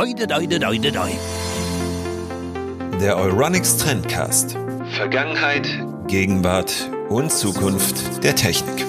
Oide, 0.00 0.32
oide, 0.32 0.64
oide, 0.64 0.92
oide. 0.96 1.18
Der 3.00 3.16
Euronics 3.16 3.78
Trendcast. 3.78 4.56
Vergangenheit, 4.92 5.66
Gegenwart 6.06 6.88
und 7.08 7.32
Zukunft 7.32 8.22
der 8.22 8.36
Technik. 8.36 8.86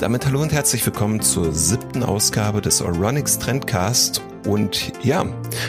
Damit 0.00 0.26
hallo 0.26 0.42
und 0.42 0.52
herzlich 0.52 0.84
willkommen 0.84 1.20
zur 1.20 1.52
siebten 1.52 2.02
Ausgabe 2.02 2.60
des 2.60 2.82
Euronics 2.82 3.38
Trendcast. 3.38 4.20
Und 4.48 4.92
ja, 5.04 5.24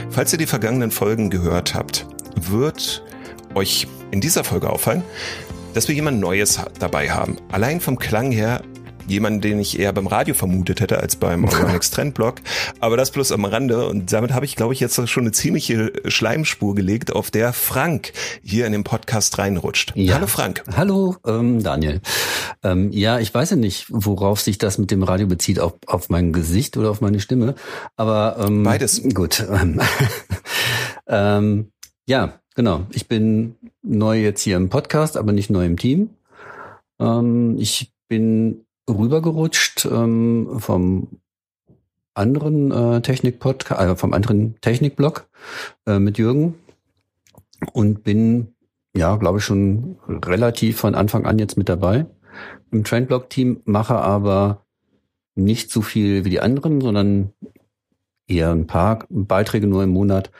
falls 0.09 0.33
ihr 0.33 0.39
die 0.39 0.47
vergangenen 0.47 0.89
Folgen 0.89 1.29
gehört 1.29 1.75
habt, 1.75 2.07
wird 2.35 3.03
euch 3.53 3.87
in 4.09 4.21
dieser 4.21 4.43
Folge 4.43 4.71
auffallen, 4.71 5.03
dass 5.75 5.87
wir 5.87 5.93
jemand 5.93 6.19
Neues 6.19 6.59
dabei 6.79 7.11
haben. 7.11 7.37
Allein 7.51 7.79
vom 7.79 7.99
Klang 7.99 8.31
her 8.31 8.63
jemanden, 9.07 9.41
den 9.41 9.59
ich 9.59 9.79
eher 9.79 9.93
beim 9.93 10.07
Radio 10.07 10.33
vermutet 10.33 10.81
hätte 10.81 10.99
als 10.99 11.15
beim 11.15 11.43
Organics 11.45 11.91
Trendblog. 11.91 12.35
Aber 12.79 12.97
das 12.97 13.11
bloß 13.11 13.31
am 13.31 13.45
Rande. 13.45 13.87
Und 13.87 14.11
damit 14.11 14.33
habe 14.33 14.45
ich, 14.45 14.55
glaube 14.55 14.73
ich, 14.73 14.79
jetzt 14.79 14.95
schon 15.09 15.23
eine 15.23 15.31
ziemliche 15.31 15.93
Schleimspur 16.05 16.75
gelegt, 16.75 17.13
auf 17.13 17.31
der 17.31 17.53
Frank 17.53 18.13
hier 18.43 18.65
in 18.65 18.71
den 18.71 18.83
Podcast 18.83 19.37
reinrutscht. 19.37 19.93
Ja. 19.95 20.15
Hallo 20.15 20.27
Frank. 20.27 20.63
Hallo 20.75 21.15
ähm, 21.25 21.61
Daniel. 21.63 22.01
Ähm, 22.63 22.91
ja, 22.91 23.19
ich 23.19 23.33
weiß 23.33 23.51
ja 23.51 23.55
nicht, 23.55 23.87
worauf 23.89 24.41
sich 24.41 24.57
das 24.57 24.77
mit 24.77 24.91
dem 24.91 25.03
Radio 25.03 25.27
bezieht, 25.27 25.59
auf, 25.59 25.73
auf 25.85 26.09
mein 26.09 26.33
Gesicht 26.33 26.77
oder 26.77 26.89
auf 26.89 27.01
meine 27.01 27.19
Stimme. 27.19 27.55
Aber 27.95 28.37
ähm, 28.39 28.63
beides. 28.63 29.01
Gut. 29.13 29.45
ähm, 31.07 31.71
ja, 32.05 32.39
genau. 32.55 32.85
Ich 32.91 33.07
bin 33.07 33.55
neu 33.81 34.19
jetzt 34.19 34.41
hier 34.41 34.57
im 34.57 34.69
Podcast, 34.69 35.17
aber 35.17 35.31
nicht 35.31 35.49
neu 35.49 35.65
im 35.65 35.77
Team. 35.77 36.09
Ähm, 36.99 37.57
ich 37.57 37.93
bin 38.07 38.62
rübergerutscht 38.89 39.85
ähm, 39.85 40.59
vom 40.59 41.19
anderen 42.13 42.71
äh, 42.71 43.01
Technik-Podcast, 43.01 43.81
äh, 43.81 43.95
vom 43.95 44.13
anderen 44.13 44.59
Technik-Blog 44.61 45.27
äh, 45.87 45.99
mit 45.99 46.17
Jürgen. 46.17 46.55
Und 47.71 48.03
bin, 48.03 48.55
ja, 48.95 49.15
glaube 49.15 49.39
ich, 49.39 49.45
schon 49.45 49.97
relativ 50.07 50.79
von 50.79 50.95
Anfang 50.95 51.25
an 51.25 51.39
jetzt 51.39 51.57
mit 51.57 51.69
dabei. 51.69 52.05
Im 52.71 52.83
Trendblog-Team, 52.83 53.61
mache 53.65 53.95
aber 53.95 54.65
nicht 55.35 55.71
so 55.71 55.81
viel 55.81 56.25
wie 56.25 56.29
die 56.29 56.41
anderen, 56.41 56.81
sondern 56.81 57.33
eher 58.27 58.51
ein 58.51 58.67
paar 58.67 59.05
Beiträge 59.09 59.67
nur 59.67 59.83
im 59.83 59.89
Monat, 59.89 60.31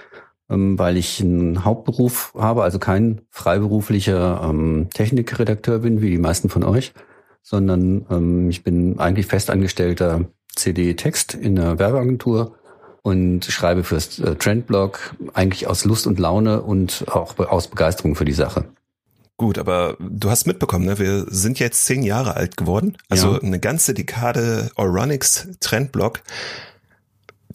ähm, 0.50 0.78
weil 0.78 0.98
ich 0.98 1.22
einen 1.22 1.64
Hauptberuf 1.64 2.34
habe, 2.38 2.64
also 2.64 2.80
kein 2.80 3.22
freiberuflicher 3.30 4.42
ähm, 4.44 4.88
Technikredakteur 4.94 5.80
bin, 5.80 6.02
wie 6.02 6.10
die 6.10 6.18
meisten 6.18 6.50
von 6.50 6.64
euch, 6.64 6.94
sondern 7.44 8.06
ähm, 8.10 8.50
ich 8.50 8.64
bin 8.64 8.98
eigentlich 8.98 9.28
festangestellter 9.28 10.26
CD-Text 10.56 11.36
in 11.36 11.60
einer 11.60 11.78
Werbeagentur 11.78 12.56
und 13.04 13.46
schreibe 13.46 13.84
fürs 13.84 14.18
äh, 14.20 14.36
Trendblog 14.36 15.16
eigentlich 15.34 15.68
aus 15.68 15.86
Lust 15.86 16.08
und 16.08 16.18
Laune 16.18 16.62
und 16.62 17.06
auch 17.08 17.38
aus 17.38 17.68
Begeisterung 17.68 18.16
für 18.16 18.26
die 18.26 18.32
Sache. 18.32 18.66
Gut, 19.38 19.58
aber 19.58 19.98
du 20.00 20.30
hast 20.30 20.48
mitbekommen, 20.48 20.86
ne? 20.86 21.00
wir 21.00 21.26
sind 21.28 21.60
jetzt 21.60 21.86
zehn 21.86 22.04
Jahre 22.04 22.36
alt 22.36 22.56
geworden, 22.56 22.98
also 23.10 23.34
ja. 23.34 23.42
eine 23.42 23.60
ganze 23.60 23.94
Dekade 23.94 24.72
Euronics 24.78 25.50
Trendblog. 25.60 26.22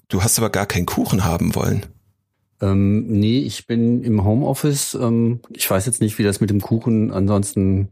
Du 0.09 0.23
hast 0.23 0.39
aber 0.39 0.51
gar 0.51 0.67
keinen 0.67 0.87
Kuchen 0.87 1.25
haben 1.25 1.55
wollen. 1.55 1.87
Ähm, 2.61 3.07
nee, 3.07 3.39
ich 3.39 3.67
bin 3.67 4.03
im 4.03 4.25
Homeoffice. 4.25 4.95
Ähm, 4.95 5.41
ich 5.51 5.71
weiß 5.71 5.87
jetzt 5.87 6.01
nicht, 6.01 6.19
wie 6.19 6.25
das 6.25 6.41
mit 6.41 6.51
dem 6.51 6.61
Kuchen 6.61 7.13
ansonsten 7.13 7.89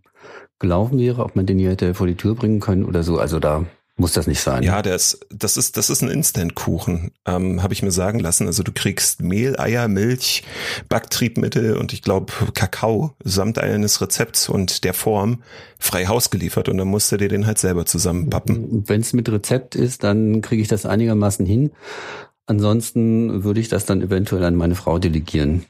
gelaufen 0.58 0.98
wäre, 0.98 1.24
ob 1.24 1.36
man 1.36 1.46
den 1.46 1.58
hier 1.58 1.70
hätte 1.70 1.94
vor 1.94 2.06
die 2.06 2.14
Tür 2.14 2.34
bringen 2.34 2.60
können 2.60 2.84
oder 2.84 3.02
so. 3.02 3.18
Also 3.18 3.38
da 3.38 3.66
muss 3.98 4.12
das 4.12 4.26
nicht 4.26 4.40
sein. 4.40 4.62
Ja, 4.62 4.82
das, 4.82 5.20
das 5.30 5.56
ist, 5.56 5.76
das 5.78 5.88
ist 5.88 6.02
ein 6.02 6.10
Instant-Kuchen, 6.10 7.12
ähm, 7.26 7.62
habe 7.62 7.72
ich 7.72 7.82
mir 7.82 7.90
sagen 7.90 8.18
lassen. 8.18 8.46
Also 8.46 8.62
du 8.62 8.72
kriegst 8.72 9.22
Mehl, 9.22 9.58
Eier, 9.58 9.88
Milch, 9.88 10.44
Backtriebmittel 10.88 11.76
und 11.76 11.92
ich 11.94 12.02
glaube 12.02 12.32
Kakao 12.54 13.12
samt 13.24 13.58
eines 13.58 14.00
Rezepts 14.02 14.50
und 14.50 14.84
der 14.84 14.92
Form 14.92 15.42
frei 15.78 16.06
Haus 16.06 16.30
geliefert 16.30 16.68
und 16.68 16.76
dann 16.76 16.88
musst 16.88 17.10
du 17.10 17.16
dir 17.16 17.28
den 17.28 17.46
halt 17.46 17.58
selber 17.58 17.86
zusammenpappen. 17.86 18.84
Wenn 18.86 19.00
es 19.00 19.14
mit 19.14 19.30
Rezept 19.30 19.74
ist, 19.74 20.04
dann 20.04 20.42
kriege 20.42 20.60
ich 20.60 20.68
das 20.68 20.84
einigermaßen 20.84 21.46
hin. 21.46 21.70
Ansonsten 22.46 23.44
würde 23.44 23.60
ich 23.60 23.68
das 23.68 23.86
dann 23.86 24.02
eventuell 24.02 24.44
an 24.44 24.54
meine 24.56 24.74
Frau 24.74 24.98
delegieren. 24.98 25.64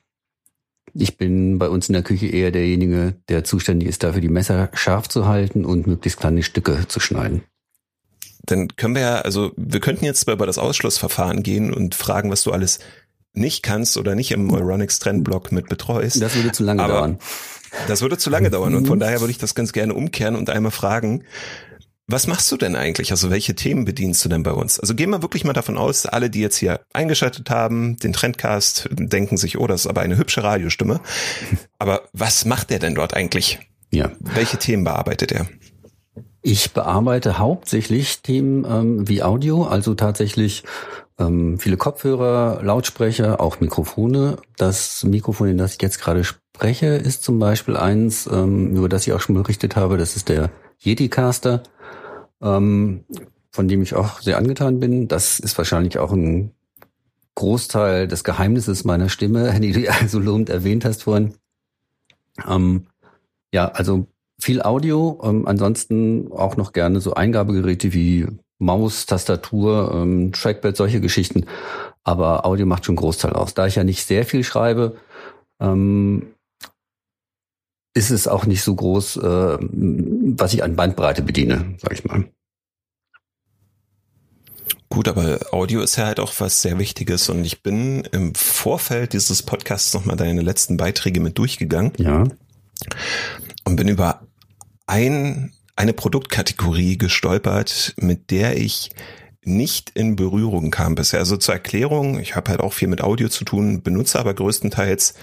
Ich 0.94 1.16
bin 1.16 1.58
bei 1.58 1.68
uns 1.68 1.88
in 1.88 1.92
der 1.92 2.02
Küche 2.02 2.26
eher 2.26 2.50
derjenige, 2.50 3.14
der 3.28 3.44
zuständig 3.44 3.88
ist, 3.88 4.02
dafür 4.02 4.20
die 4.20 4.28
Messer 4.28 4.70
scharf 4.74 5.08
zu 5.08 5.26
halten 5.26 5.64
und 5.64 5.86
möglichst 5.86 6.18
kleine 6.18 6.42
Stücke 6.42 6.86
zu 6.88 7.00
schneiden. 7.00 7.42
Dann 8.44 8.68
können 8.76 8.94
wir 8.94 9.02
ja, 9.02 9.16
also 9.20 9.52
wir 9.56 9.80
könnten 9.80 10.04
jetzt 10.04 10.28
über 10.28 10.46
das 10.46 10.58
Ausschlussverfahren 10.58 11.42
gehen 11.42 11.74
und 11.74 11.94
fragen, 11.94 12.30
was 12.30 12.44
du 12.44 12.52
alles 12.52 12.78
nicht 13.32 13.62
kannst 13.62 13.96
oder 13.96 14.14
nicht 14.14 14.30
im 14.32 14.52
Euronics 14.52 14.98
Trendblock 14.98 15.52
mit 15.52 15.68
betreust. 15.68 16.22
Das 16.22 16.34
würde 16.34 16.52
zu 16.52 16.64
lange 16.64 16.82
Aber 16.82 16.94
dauern. 16.94 17.18
Das 17.88 18.00
würde 18.00 18.16
zu 18.16 18.30
lange 18.30 18.48
dauern 18.48 18.74
und 18.74 18.86
von 18.86 18.98
daher 18.98 19.20
würde 19.20 19.32
ich 19.32 19.38
das 19.38 19.54
ganz 19.54 19.72
gerne 19.72 19.92
umkehren 19.92 20.36
und 20.36 20.48
einmal 20.48 20.72
fragen, 20.72 21.24
was 22.08 22.28
machst 22.28 22.50
du 22.52 22.56
denn 22.56 22.76
eigentlich? 22.76 23.10
Also 23.10 23.30
welche 23.30 23.54
Themen 23.54 23.84
bedienst 23.84 24.24
du 24.24 24.28
denn 24.28 24.44
bei 24.44 24.52
uns? 24.52 24.78
Also 24.78 24.94
gehen 24.94 25.10
wir 25.10 25.22
wirklich 25.22 25.44
mal 25.44 25.52
davon 25.52 25.76
aus, 25.76 26.06
alle, 26.06 26.30
die 26.30 26.40
jetzt 26.40 26.56
hier 26.56 26.80
eingeschaltet 26.92 27.50
haben, 27.50 27.96
den 27.96 28.12
Trendcast, 28.12 28.88
denken 28.92 29.36
sich, 29.36 29.58
oh, 29.58 29.66
das 29.66 29.82
ist 29.82 29.86
aber 29.88 30.02
eine 30.02 30.16
hübsche 30.16 30.42
Radiostimme. 30.44 31.00
Aber 31.78 32.02
was 32.12 32.44
macht 32.44 32.70
der 32.70 32.78
denn 32.78 32.94
dort 32.94 33.14
eigentlich? 33.14 33.58
Ja. 33.90 34.10
Welche 34.20 34.56
Themen 34.56 34.84
bearbeitet 34.84 35.30
er? 35.30 35.46
Ich 36.42 36.72
bearbeite 36.72 37.38
hauptsächlich 37.38 38.22
Themen 38.22 38.64
ähm, 38.64 39.08
wie 39.08 39.22
Audio, 39.22 39.64
also 39.64 39.94
tatsächlich 39.94 40.64
ähm, 41.18 41.58
viele 41.58 41.76
Kopfhörer, 41.76 42.62
Lautsprecher, 42.62 43.40
auch 43.40 43.60
Mikrofone. 43.60 44.36
Das 44.56 45.04
Mikrofon, 45.04 45.48
in 45.48 45.58
das 45.58 45.74
ich 45.74 45.82
jetzt 45.82 46.00
gerade 46.00 46.24
spreche, 46.24 46.86
ist 46.86 47.24
zum 47.24 47.38
Beispiel 47.38 47.76
eins, 47.76 48.28
ähm, 48.32 48.76
über 48.76 48.88
das 48.88 49.06
ich 49.06 49.12
auch 49.12 49.20
schon 49.20 49.34
berichtet 49.34 49.76
habe. 49.76 49.96
Das 49.96 50.16
ist 50.16 50.28
der 50.28 50.50
Yeti-Caster 50.78 51.62
ähm, 52.42 53.04
von 53.50 53.68
dem 53.68 53.82
ich 53.82 53.94
auch 53.94 54.20
sehr 54.20 54.38
angetan 54.38 54.80
bin. 54.80 55.08
Das 55.08 55.40
ist 55.40 55.56
wahrscheinlich 55.56 55.98
auch 55.98 56.12
ein 56.12 56.52
Großteil 57.34 58.08
des 58.08 58.24
Geheimnisses 58.24 58.84
meiner 58.84 59.08
Stimme, 59.08 59.58
die 59.60 59.72
du 59.72 59.90
also 59.90 60.18
lobend 60.18 60.50
erwähnt 60.50 60.84
hast 60.84 61.04
vorhin. 61.04 61.34
Ähm, 62.46 62.86
ja, 63.52 63.68
also 63.68 64.06
viel 64.38 64.62
Audio, 64.62 65.20
ähm, 65.24 65.46
ansonsten 65.46 66.30
auch 66.32 66.56
noch 66.56 66.72
gerne 66.72 67.00
so 67.00 67.14
Eingabegeräte 67.14 67.92
wie 67.92 68.26
Maus, 68.58 69.06
Tastatur, 69.06 69.92
ähm, 69.94 70.32
Trackpad, 70.32 70.76
solche 70.76 71.00
Geschichten. 71.00 71.46
Aber 72.04 72.46
Audio 72.46 72.66
macht 72.66 72.84
schon 72.84 72.94
einen 72.94 73.04
Großteil 73.04 73.32
aus. 73.32 73.54
Da 73.54 73.66
ich 73.66 73.76
ja 73.76 73.84
nicht 73.84 74.04
sehr 74.04 74.24
viel 74.24 74.44
schreibe, 74.44 74.96
ähm, 75.60 76.34
ist 77.96 78.10
es 78.10 78.28
auch 78.28 78.44
nicht 78.44 78.62
so 78.62 78.74
groß, 78.74 79.16
äh, 79.16 79.58
was 79.58 80.52
ich 80.52 80.62
an 80.62 80.76
Bandbreite 80.76 81.22
bediene, 81.22 81.76
sag 81.78 81.94
ich 81.94 82.04
mal. 82.04 82.28
Gut, 84.90 85.08
aber 85.08 85.40
Audio 85.50 85.80
ist 85.80 85.96
ja 85.96 86.04
halt 86.04 86.20
auch 86.20 86.32
was 86.38 86.60
sehr 86.60 86.78
Wichtiges 86.78 87.30
und 87.30 87.44
ich 87.44 87.62
bin 87.62 88.06
im 88.12 88.34
Vorfeld 88.34 89.14
dieses 89.14 89.42
Podcasts 89.42 89.94
nochmal 89.94 90.16
deine 90.16 90.42
letzten 90.42 90.76
Beiträge 90.76 91.20
mit 91.20 91.38
durchgegangen. 91.38 91.92
Ja. 91.96 92.24
Und 93.64 93.76
bin 93.76 93.88
über 93.88 94.26
ein, 94.86 95.54
eine 95.74 95.94
Produktkategorie 95.94 96.98
gestolpert, 96.98 97.94
mit 97.96 98.30
der 98.30 98.58
ich 98.58 98.90
nicht 99.42 99.90
in 99.90 100.16
Berührung 100.16 100.70
kam 100.70 100.94
bisher. 100.96 101.20
Also 101.20 101.36
zur 101.38 101.54
Erklärung, 101.54 102.18
ich 102.18 102.36
habe 102.36 102.50
halt 102.50 102.60
auch 102.60 102.74
viel 102.74 102.88
mit 102.88 103.00
Audio 103.00 103.28
zu 103.28 103.44
tun, 103.44 103.82
benutze 103.82 104.18
aber 104.18 104.34
größtenteils 104.34 105.14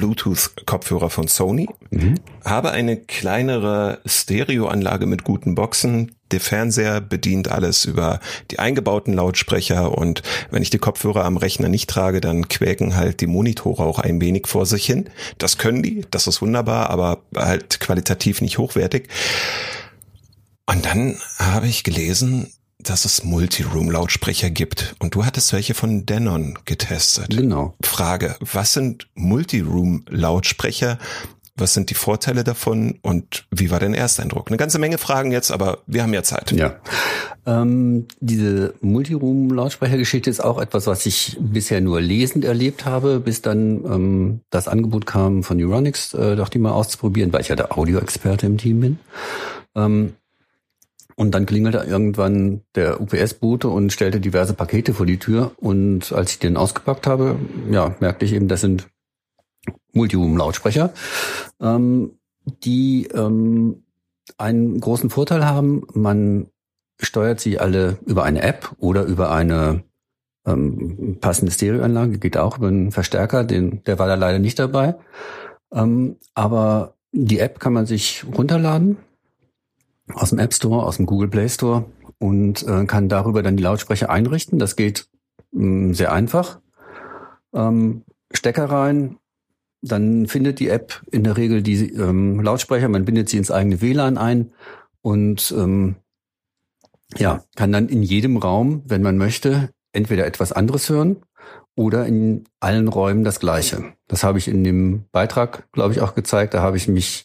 Bluetooth-Kopfhörer 0.00 1.10
von 1.10 1.28
Sony, 1.28 1.68
mhm. 1.90 2.14
habe 2.44 2.70
eine 2.70 2.96
kleinere 2.96 4.00
Stereoanlage 4.06 5.04
mit 5.04 5.24
guten 5.24 5.54
Boxen. 5.54 6.12
Der 6.30 6.40
Fernseher 6.40 7.00
bedient 7.00 7.48
alles 7.48 7.84
über 7.84 8.20
die 8.50 8.58
eingebauten 8.58 9.12
Lautsprecher 9.12 9.96
und 9.96 10.22
wenn 10.50 10.62
ich 10.62 10.70
die 10.70 10.78
Kopfhörer 10.78 11.24
am 11.24 11.36
Rechner 11.36 11.68
nicht 11.68 11.90
trage, 11.90 12.20
dann 12.20 12.48
quäken 12.48 12.96
halt 12.96 13.20
die 13.20 13.26
Monitore 13.26 13.82
auch 13.82 13.98
ein 13.98 14.20
wenig 14.20 14.46
vor 14.46 14.64
sich 14.64 14.86
hin. 14.86 15.10
Das 15.38 15.58
können 15.58 15.82
die, 15.82 16.06
das 16.10 16.26
ist 16.26 16.40
wunderbar, 16.40 16.88
aber 16.88 17.18
halt 17.36 17.80
qualitativ 17.80 18.40
nicht 18.40 18.58
hochwertig. 18.58 19.08
Und 20.66 20.86
dann 20.86 21.18
habe 21.38 21.66
ich 21.66 21.84
gelesen, 21.84 22.52
dass 22.84 23.04
es 23.04 23.24
Multiroom-Lautsprecher 23.24 24.50
gibt. 24.50 24.94
Und 24.98 25.14
du 25.14 25.24
hattest 25.24 25.52
welche 25.52 25.74
von 25.74 26.06
Denon 26.06 26.58
getestet. 26.64 27.36
Genau. 27.36 27.74
Frage, 27.82 28.36
was 28.40 28.72
sind 28.72 29.08
Multiroom-Lautsprecher? 29.14 30.98
Was 31.56 31.74
sind 31.74 31.90
die 31.90 31.94
Vorteile 31.94 32.42
davon 32.42 32.98
und 33.02 33.44
wie 33.50 33.70
war 33.70 33.80
dein 33.80 33.92
Ersteindruck? 33.92 34.48
Eine 34.48 34.56
ganze 34.56 34.78
Menge 34.78 34.96
Fragen 34.96 35.30
jetzt, 35.30 35.50
aber 35.50 35.78
wir 35.86 36.02
haben 36.02 36.14
ja 36.14 36.22
Zeit. 36.22 36.52
Ja. 36.52 36.76
Ähm, 37.44 38.06
diese 38.20 38.74
Multiroom-Lautsprechergeschichte 38.80 40.30
ist 40.30 40.42
auch 40.42 40.58
etwas, 40.58 40.86
was 40.86 41.04
ich 41.04 41.36
bisher 41.38 41.82
nur 41.82 42.00
lesend 42.00 42.46
erlebt 42.46 42.86
habe, 42.86 43.20
bis 43.20 43.42
dann 43.42 43.84
ähm, 43.84 44.40
das 44.48 44.68
Angebot 44.68 45.04
kam 45.04 45.42
von 45.42 45.62
Euronics, 45.62 46.14
äh, 46.14 46.34
doch 46.34 46.48
die 46.48 46.58
mal 46.58 46.72
auszuprobieren, 46.72 47.32
weil 47.32 47.42
ich 47.42 47.48
ja 47.48 47.56
der 47.56 47.76
Audioexperte 47.76 48.46
im 48.46 48.56
Team 48.56 48.80
bin. 48.80 48.98
Ähm, 49.74 50.14
Und 51.20 51.32
dann 51.32 51.44
klingelte 51.44 51.84
irgendwann 51.86 52.62
der 52.74 52.98
UPS-Bote 52.98 53.68
und 53.68 53.92
stellte 53.92 54.20
diverse 54.20 54.54
Pakete 54.54 54.94
vor 54.94 55.04
die 55.04 55.18
Tür. 55.18 55.52
Und 55.58 56.12
als 56.12 56.30
ich 56.30 56.38
den 56.38 56.56
ausgepackt 56.56 57.06
habe, 57.06 57.38
ja, 57.70 57.94
merkte 58.00 58.24
ich 58.24 58.32
eben, 58.32 58.48
das 58.48 58.62
sind 58.62 58.88
Multiroom-Lautsprecher, 59.92 60.94
ähm, 61.60 62.12
die 62.64 63.06
ähm, 63.12 63.82
einen 64.38 64.80
großen 64.80 65.10
Vorteil 65.10 65.44
haben. 65.44 65.86
Man 65.92 66.46
steuert 66.98 67.38
sie 67.38 67.58
alle 67.58 67.98
über 68.06 68.24
eine 68.24 68.40
App 68.40 68.72
oder 68.78 69.04
über 69.04 69.30
eine 69.30 69.84
ähm, 70.46 71.18
passende 71.20 71.52
Stereoanlage, 71.52 72.16
geht 72.16 72.38
auch 72.38 72.56
über 72.56 72.68
einen 72.68 72.92
Verstärker, 72.92 73.44
den, 73.44 73.84
der 73.84 73.98
war 73.98 74.06
da 74.06 74.14
leider 74.14 74.38
nicht 74.38 74.58
dabei. 74.58 74.94
Ähm, 75.70 76.16
aber 76.32 76.94
die 77.12 77.40
App 77.40 77.60
kann 77.60 77.74
man 77.74 77.84
sich 77.84 78.24
runterladen 78.34 78.96
aus 80.14 80.30
dem 80.30 80.38
App 80.38 80.54
Store, 80.54 80.84
aus 80.84 80.96
dem 80.96 81.06
Google 81.06 81.28
Play 81.28 81.48
Store 81.48 81.84
und 82.18 82.66
äh, 82.66 82.84
kann 82.86 83.08
darüber 83.08 83.42
dann 83.42 83.56
die 83.56 83.62
Lautsprecher 83.62 84.10
einrichten. 84.10 84.58
Das 84.58 84.76
geht 84.76 85.08
mh, 85.52 85.64
mm, 85.66 85.94
sehr 85.94 86.12
einfach. 86.12 86.60
Ähm, 87.52 88.02
Stecker 88.32 88.66
rein, 88.66 89.18
dann 89.82 90.26
findet 90.26 90.60
die 90.60 90.68
App 90.68 91.02
in 91.10 91.24
der 91.24 91.36
Regel 91.36 91.62
die 91.62 91.92
ähm, 91.92 92.40
Lautsprecher, 92.40 92.88
man 92.88 93.04
bindet 93.04 93.28
sie 93.28 93.38
ins 93.38 93.50
eigene 93.50 93.80
WLAN 93.80 94.18
ein 94.18 94.52
und 95.02 95.52
ähm, 95.56 95.96
ja, 97.16 97.42
kann 97.56 97.72
dann 97.72 97.88
in 97.88 98.02
jedem 98.02 98.36
Raum, 98.36 98.82
wenn 98.86 99.02
man 99.02 99.18
möchte, 99.18 99.70
entweder 99.92 100.26
etwas 100.26 100.52
anderes 100.52 100.88
hören 100.88 101.16
oder 101.74 102.06
in 102.06 102.44
allen 102.60 102.88
Räumen 102.88 103.24
das 103.24 103.40
Gleiche. 103.40 103.94
Das 104.06 104.22
habe 104.22 104.38
ich 104.38 104.48
in 104.48 104.62
dem 104.62 105.04
Beitrag, 105.12 105.70
glaube 105.72 105.92
ich, 105.92 106.00
auch 106.00 106.14
gezeigt. 106.14 106.54
Da 106.54 106.62
habe 106.62 106.76
ich 106.76 106.86
mich 106.86 107.24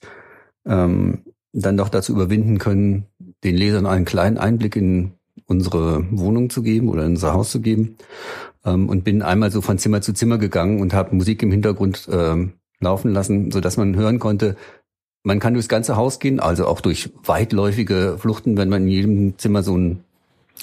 ähm, 0.66 1.24
dann 1.62 1.78
doch 1.78 1.90
dazu 1.90 2.13
überwinden 2.13 2.57
können, 2.57 3.06
den 3.44 3.56
Lesern 3.56 3.86
einen 3.86 4.06
kleinen 4.06 4.38
Einblick 4.38 4.75
in 4.75 5.13
unsere 5.46 6.06
Wohnung 6.12 6.50
zu 6.50 6.63
geben 6.63 6.90
oder 6.90 7.04
in 7.04 7.12
unser 7.12 7.34
Haus 7.34 7.52
zu 7.52 7.62
geben. 7.62 7.98
Ähm, 8.66 8.90
und 8.90 9.04
bin 9.04 9.22
einmal 9.22 9.52
so 9.52 9.62
von 9.62 9.78
Zimmer 9.78 10.02
zu 10.02 10.13
Zimmer 10.13 10.38
gegangen 10.38 10.81
und 10.81 10.94
habe 10.94 11.16
Musik 11.16 11.42
im 11.44 11.52
Hintergrund 11.52 12.07
ähm, 12.12 12.54
laufen 12.80 13.12
lassen, 13.12 13.52
so 13.52 13.62
dass 13.62 13.78
man 13.78 13.96
hören 13.96 14.19
konnte, 14.19 14.56
man 15.24 15.40
kann 15.40 15.54
durchs 15.54 15.69
ganze 15.69 15.96
Haus 15.96 16.19
gehen, 16.19 16.40
also 16.40 16.68
auch 16.68 16.81
durch 16.81 17.12
weitläufige 17.24 18.18
Fluchten, 18.19 18.57
wenn 18.57 18.69
man 18.69 18.84
in 18.84 18.90
jedem 18.90 19.38
Zimmer 19.40 19.63
so 19.63 19.74
einen 19.74 20.04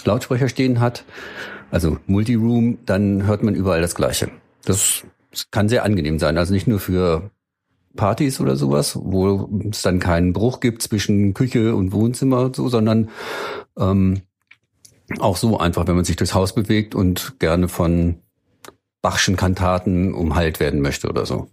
Lautsprecher 0.05 0.49
stehen 0.49 0.81
hat, 0.81 1.05
also 1.71 1.99
Multiroom, 2.06 2.79
dann 2.87 3.27
hört 3.27 3.43
man 3.43 3.55
überall 3.55 3.81
das 3.81 3.94
Gleiche. 3.94 4.31
Das 4.65 5.05
kann 5.50 5.69
sehr 5.69 5.85
angenehm 5.85 6.19
sein. 6.19 6.39
Also 6.39 6.53
nicht 6.53 6.69
nur 6.69 6.79
für 6.79 7.31
Partys 7.97 8.41
oder 8.41 8.56
sowas, 8.56 8.99
wo 9.00 9.49
es 9.71 9.83
dann 9.83 9.99
keinen 9.99 10.33
Bruch 10.33 10.61
gibt 10.61 10.83
zwischen 10.83 11.35
Küche 11.35 11.75
und 11.75 11.93
Wohnzimmer 11.93 12.41
und 12.43 12.56
so, 12.56 12.69
sondern 12.69 13.11
ähm, 13.79 14.23
auch 15.19 15.37
so 15.37 15.59
einfach, 15.59 15.87
wenn 15.87 15.97
man 15.97 16.05
sich 16.05 16.17
durchs 16.17 16.35
Haus 16.35 16.55
bewegt 16.55 16.94
und 16.94 17.39
gerne 17.39 17.69
von 17.69 18.17
Bachschen 19.03 19.37
Kantaten 19.37 20.15
umheilt 20.15 20.61
werden 20.61 20.81
möchte 20.81 21.09
oder 21.09 21.27
so. 21.27 21.49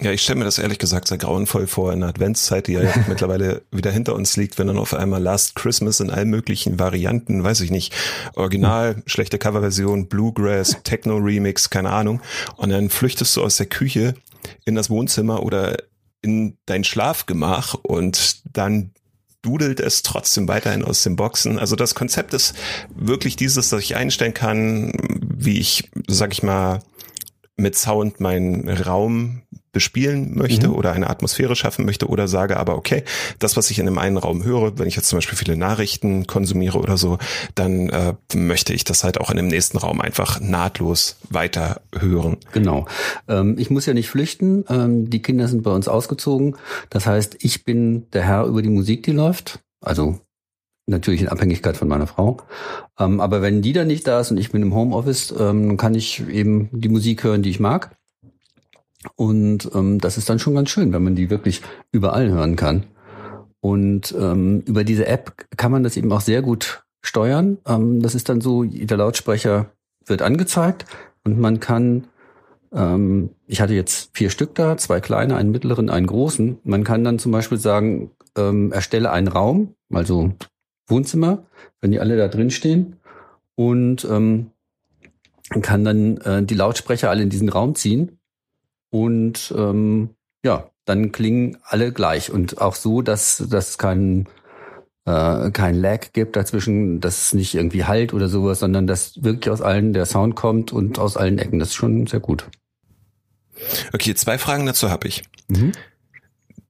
Ja, 0.00 0.10
ich 0.10 0.22
stelle 0.22 0.40
mir 0.40 0.44
das 0.46 0.58
ehrlich 0.58 0.78
gesagt 0.78 1.06
sehr 1.06 1.18
grauenvoll 1.18 1.66
vor 1.68 1.92
in 1.92 2.00
der 2.00 2.08
Adventszeit, 2.08 2.66
die 2.66 2.72
ja 2.72 2.80
mittlerweile 3.08 3.62
wieder 3.70 3.90
hinter 3.90 4.14
uns 4.14 4.36
liegt, 4.36 4.58
wenn 4.58 4.66
dann 4.66 4.78
auf 4.78 4.94
einmal 4.94 5.22
Last 5.22 5.54
Christmas 5.54 6.00
in 6.00 6.10
allen 6.10 6.30
möglichen 6.30 6.80
Varianten, 6.80 7.44
weiß 7.44 7.60
ich 7.60 7.70
nicht, 7.70 7.94
Original, 8.34 9.02
schlechte 9.06 9.38
Coverversion, 9.38 10.08
Bluegrass, 10.08 10.78
Techno 10.82 11.16
Remix, 11.18 11.70
keine 11.70 11.90
Ahnung, 11.90 12.20
und 12.56 12.70
dann 12.70 12.90
flüchtest 12.90 13.36
du 13.36 13.42
aus 13.42 13.58
der 13.58 13.66
Küche 13.66 14.14
in 14.64 14.74
das 14.74 14.90
Wohnzimmer 14.90 15.42
oder 15.42 15.76
in 16.22 16.56
dein 16.66 16.84
Schlafgemach 16.84 17.74
und 17.74 18.42
dann 18.56 18.92
dudelt 19.42 19.80
es 19.80 20.02
trotzdem 20.02 20.46
weiterhin 20.46 20.84
aus 20.84 21.02
den 21.02 21.16
Boxen. 21.16 21.58
Also 21.58 21.74
das 21.74 21.94
Konzept 21.94 22.32
ist 22.32 22.54
wirklich 22.94 23.34
dieses, 23.36 23.70
dass 23.70 23.82
ich 23.82 23.96
einstellen 23.96 24.34
kann, 24.34 24.92
wie 25.20 25.58
ich, 25.58 25.90
sag 26.06 26.32
ich 26.32 26.44
mal, 26.44 26.80
mit 27.56 27.76
Sound 27.76 28.20
meinen 28.20 28.68
Raum 28.68 29.42
bespielen 29.72 30.36
möchte 30.36 30.68
mhm. 30.68 30.74
oder 30.74 30.92
eine 30.92 31.08
Atmosphäre 31.08 31.56
schaffen 31.56 31.84
möchte 31.84 32.06
oder 32.06 32.28
sage 32.28 32.58
aber, 32.58 32.76
okay, 32.76 33.04
das, 33.38 33.56
was 33.56 33.70
ich 33.70 33.78
in 33.78 33.86
dem 33.86 33.98
einen 33.98 34.18
Raum 34.18 34.44
höre, 34.44 34.78
wenn 34.78 34.86
ich 34.86 34.96
jetzt 34.96 35.08
zum 35.08 35.16
Beispiel 35.16 35.38
viele 35.38 35.56
Nachrichten 35.56 36.26
konsumiere 36.26 36.78
oder 36.78 36.96
so, 36.96 37.18
dann 37.54 37.88
äh, 37.88 38.14
möchte 38.34 38.74
ich 38.74 38.84
das 38.84 39.02
halt 39.02 39.18
auch 39.20 39.30
in 39.30 39.36
dem 39.36 39.48
nächsten 39.48 39.78
Raum 39.78 40.00
einfach 40.00 40.40
nahtlos 40.40 41.16
weiter 41.30 41.80
hören. 41.98 42.36
Genau. 42.52 42.86
Ähm, 43.28 43.56
ich 43.58 43.70
muss 43.70 43.86
ja 43.86 43.94
nicht 43.94 44.10
flüchten. 44.10 44.64
Ähm, 44.68 45.08
die 45.08 45.22
Kinder 45.22 45.48
sind 45.48 45.62
bei 45.62 45.72
uns 45.72 45.88
ausgezogen. 45.88 46.56
Das 46.90 47.06
heißt, 47.06 47.36
ich 47.40 47.64
bin 47.64 48.10
der 48.12 48.22
Herr 48.22 48.44
über 48.44 48.62
die 48.62 48.68
Musik, 48.68 49.02
die 49.04 49.12
läuft. 49.12 49.60
Also 49.80 50.20
natürlich 50.86 51.22
in 51.22 51.28
Abhängigkeit 51.28 51.76
von 51.76 51.88
meiner 51.88 52.06
Frau. 52.06 52.38
Ähm, 52.98 53.20
aber 53.20 53.40
wenn 53.40 53.62
die 53.62 53.72
dann 53.72 53.86
nicht 53.86 54.06
da 54.06 54.20
ist 54.20 54.30
und 54.30 54.36
ich 54.36 54.50
bin 54.50 54.62
im 54.62 54.74
Homeoffice, 54.74 55.34
ähm, 55.38 55.76
kann 55.76 55.94
ich 55.94 56.26
eben 56.28 56.68
die 56.72 56.88
Musik 56.88 57.24
hören, 57.24 57.42
die 57.42 57.50
ich 57.50 57.60
mag. 57.60 57.96
Und 59.16 59.70
ähm, 59.74 59.98
das 59.98 60.16
ist 60.16 60.28
dann 60.28 60.38
schon 60.38 60.54
ganz 60.54 60.70
schön, 60.70 60.92
wenn 60.92 61.02
man 61.02 61.14
die 61.14 61.30
wirklich 61.30 61.62
überall 61.90 62.28
hören 62.30 62.56
kann. 62.56 62.84
Und 63.60 64.14
ähm, 64.18 64.62
über 64.66 64.84
diese 64.84 65.06
App 65.06 65.46
kann 65.56 65.70
man 65.70 65.82
das 65.82 65.96
eben 65.96 66.12
auch 66.12 66.20
sehr 66.20 66.42
gut 66.42 66.84
steuern. 67.02 67.58
Ähm, 67.66 68.02
das 68.02 68.14
ist 68.14 68.28
dann 68.28 68.40
so, 68.40 68.64
der 68.64 68.96
Lautsprecher 68.96 69.70
wird 70.06 70.22
angezeigt 70.22 70.84
und 71.24 71.38
man 71.38 71.60
kann, 71.60 72.08
ähm, 72.72 73.30
ich 73.46 73.60
hatte 73.60 73.74
jetzt 73.74 74.10
vier 74.14 74.30
Stück 74.30 74.54
da, 74.54 74.76
zwei 74.76 75.00
kleine, 75.00 75.36
einen 75.36 75.52
mittleren, 75.52 75.90
einen 75.90 76.06
großen. 76.06 76.58
Man 76.64 76.84
kann 76.84 77.04
dann 77.04 77.18
zum 77.18 77.30
Beispiel 77.30 77.58
sagen, 77.58 78.10
ähm, 78.36 78.72
erstelle 78.72 79.10
einen 79.10 79.28
Raum, 79.28 79.74
also 79.92 80.32
Wohnzimmer, 80.88 81.44
wenn 81.80 81.92
die 81.92 82.00
alle 82.00 82.16
da 82.16 82.28
drin 82.28 82.50
stehen 82.50 82.96
und 83.54 84.04
ähm, 84.10 84.50
kann 85.60 85.84
dann 85.84 86.16
äh, 86.18 86.42
die 86.42 86.54
Lautsprecher 86.54 87.10
alle 87.10 87.22
in 87.22 87.30
diesen 87.30 87.48
Raum 87.48 87.74
ziehen 87.74 88.18
und 88.92 89.54
ähm, 89.56 90.10
ja, 90.44 90.70
dann 90.84 91.12
klingen 91.12 91.56
alle 91.64 91.92
gleich 91.92 92.30
und 92.30 92.60
auch 92.60 92.74
so, 92.74 93.00
dass 93.00 93.42
das 93.48 93.78
kein 93.78 94.28
äh, 95.06 95.50
kein 95.50 95.76
Lag 95.76 96.12
gibt 96.12 96.36
dazwischen, 96.36 97.00
dass 97.00 97.26
es 97.26 97.34
nicht 97.34 97.54
irgendwie 97.54 97.84
halt 97.84 98.12
oder 98.12 98.28
sowas, 98.28 98.60
sondern 98.60 98.86
dass 98.86 99.22
wirklich 99.22 99.50
aus 99.50 99.62
allen 99.62 99.94
der 99.94 100.04
Sound 100.04 100.36
kommt 100.36 100.72
und 100.72 100.98
aus 100.98 101.16
allen 101.16 101.38
Ecken. 101.38 101.58
Das 101.58 101.68
ist 101.68 101.74
schon 101.74 102.06
sehr 102.06 102.20
gut. 102.20 102.48
Okay, 103.94 104.14
zwei 104.14 104.36
Fragen 104.36 104.66
dazu 104.66 104.90
habe 104.90 105.08
ich. 105.08 105.24
Mhm. 105.48 105.72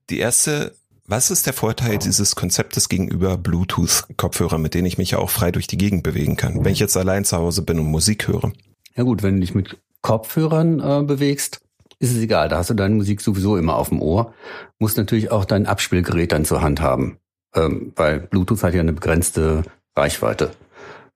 Die 0.09 0.19
erste, 0.19 0.73
was 1.05 1.29
ist 1.29 1.45
der 1.45 1.53
Vorteil 1.53 1.97
dieses 1.97 2.35
Konzeptes 2.35 2.87
gegenüber 2.87 3.37
Bluetooth-Kopfhörern, 3.37 4.61
mit 4.61 4.75
denen 4.75 4.87
ich 4.87 4.97
mich 4.97 5.11
ja 5.11 5.17
auch 5.17 5.29
frei 5.29 5.51
durch 5.51 5.67
die 5.67 5.77
Gegend 5.77 6.03
bewegen 6.03 6.37
kann, 6.37 6.63
wenn 6.63 6.71
ich 6.71 6.79
jetzt 6.79 6.95
allein 6.95 7.25
zu 7.25 7.37
Hause 7.37 7.63
bin 7.63 7.79
und 7.79 7.87
Musik 7.87 8.29
höre? 8.29 8.53
Ja 8.95 9.03
gut, 9.03 9.23
wenn 9.23 9.35
du 9.35 9.41
dich 9.41 9.53
mit 9.53 9.77
Kopfhörern 10.01 10.79
äh, 10.79 11.03
bewegst, 11.03 11.61
ist 12.03 12.11
es 12.11 12.21
egal. 12.21 12.49
Da 12.49 12.57
hast 12.57 12.69
du 12.69 12.73
deine 12.73 12.95
Musik 12.95 13.21
sowieso 13.21 13.57
immer 13.57 13.77
auf 13.77 13.89
dem 13.89 14.01
Ohr. 14.01 14.33
Musst 14.77 14.97
natürlich 14.97 15.31
auch 15.31 15.45
dein 15.45 15.65
Abspielgerät 15.65 16.31
dann 16.33 16.45
zur 16.45 16.61
Hand 16.61 16.81
haben, 16.81 17.17
ähm, 17.55 17.93
weil 17.95 18.19
Bluetooth 18.19 18.61
hat 18.61 18.73
ja 18.73 18.81
eine 18.81 18.93
begrenzte 18.93 19.63
Reichweite. 19.95 20.51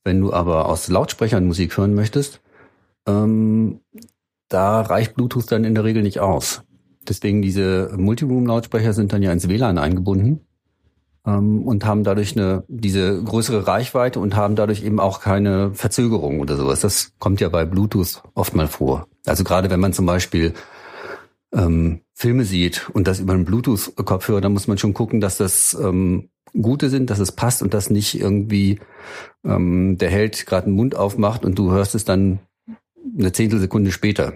Wenn 0.03 0.21
du 0.21 0.31
aber 0.31 0.67
aus 0.67 0.87
Lautsprechern 0.87 1.45
Musik 1.45 1.77
hören 1.77 1.93
möchtest, 1.93 2.41
ähm, 3.05 3.81
da 4.47 4.81
reicht 4.81 5.15
Bluetooth 5.15 5.51
dann 5.51 5.65
in 5.65 5.75
der 5.75 5.83
Regel 5.83 6.03
nicht 6.03 6.21
aus. 6.21 6.63
Deswegen 7.07 7.41
diese 7.41 7.93
Multiroom-Lautsprecher 7.97 8.93
sind 8.93 9.11
dann 9.11 9.21
ja 9.21 9.31
ins 9.31 9.49
WLAN 9.49 9.77
eingebunden 9.77 10.47
ähm, 11.27 11.61
und 11.63 11.85
haben 11.85 12.03
dadurch 12.03 12.35
eine 12.35 12.63
diese 12.67 13.21
größere 13.21 13.67
Reichweite 13.67 14.19
und 14.19 14.35
haben 14.35 14.55
dadurch 14.55 14.83
eben 14.83 14.99
auch 14.99 15.19
keine 15.19 15.73
Verzögerung 15.73 16.39
oder 16.39 16.55
sowas. 16.55 16.79
Das 16.79 17.11
kommt 17.19 17.41
ja 17.41 17.49
bei 17.49 17.65
Bluetooth 17.65 18.23
oft 18.33 18.55
mal 18.55 18.67
vor. 18.67 19.07
Also 19.25 19.43
gerade 19.43 19.69
wenn 19.69 19.81
man 19.81 19.93
zum 19.93 20.05
Beispiel 20.05 20.53
ähm, 21.53 22.01
Filme 22.13 22.45
sieht 22.45 22.89
und 22.93 23.07
das 23.07 23.19
über 23.19 23.33
einen 23.33 23.45
Bluetooth-Kopfhörer, 23.45 24.41
dann 24.41 24.53
muss 24.53 24.67
man 24.67 24.77
schon 24.77 24.93
gucken, 24.93 25.19
dass 25.19 25.37
das 25.37 25.77
ähm, 25.79 26.29
gute 26.59 26.89
sind, 26.89 27.09
dass 27.09 27.19
es 27.19 27.33
passt 27.33 27.61
und 27.61 27.73
dass 27.73 27.89
nicht 27.89 28.19
irgendwie 28.19 28.79
ähm, 29.43 29.97
der 29.97 30.09
Held 30.09 30.45
gerade 30.45 30.67
einen 30.67 30.75
Mund 30.75 30.95
aufmacht 30.95 31.45
und 31.45 31.59
du 31.59 31.71
hörst 31.71 31.93
es 31.93 32.05
dann 32.05 32.39
eine 33.17 33.31
Zehntelsekunde 33.31 33.91
später. 33.91 34.33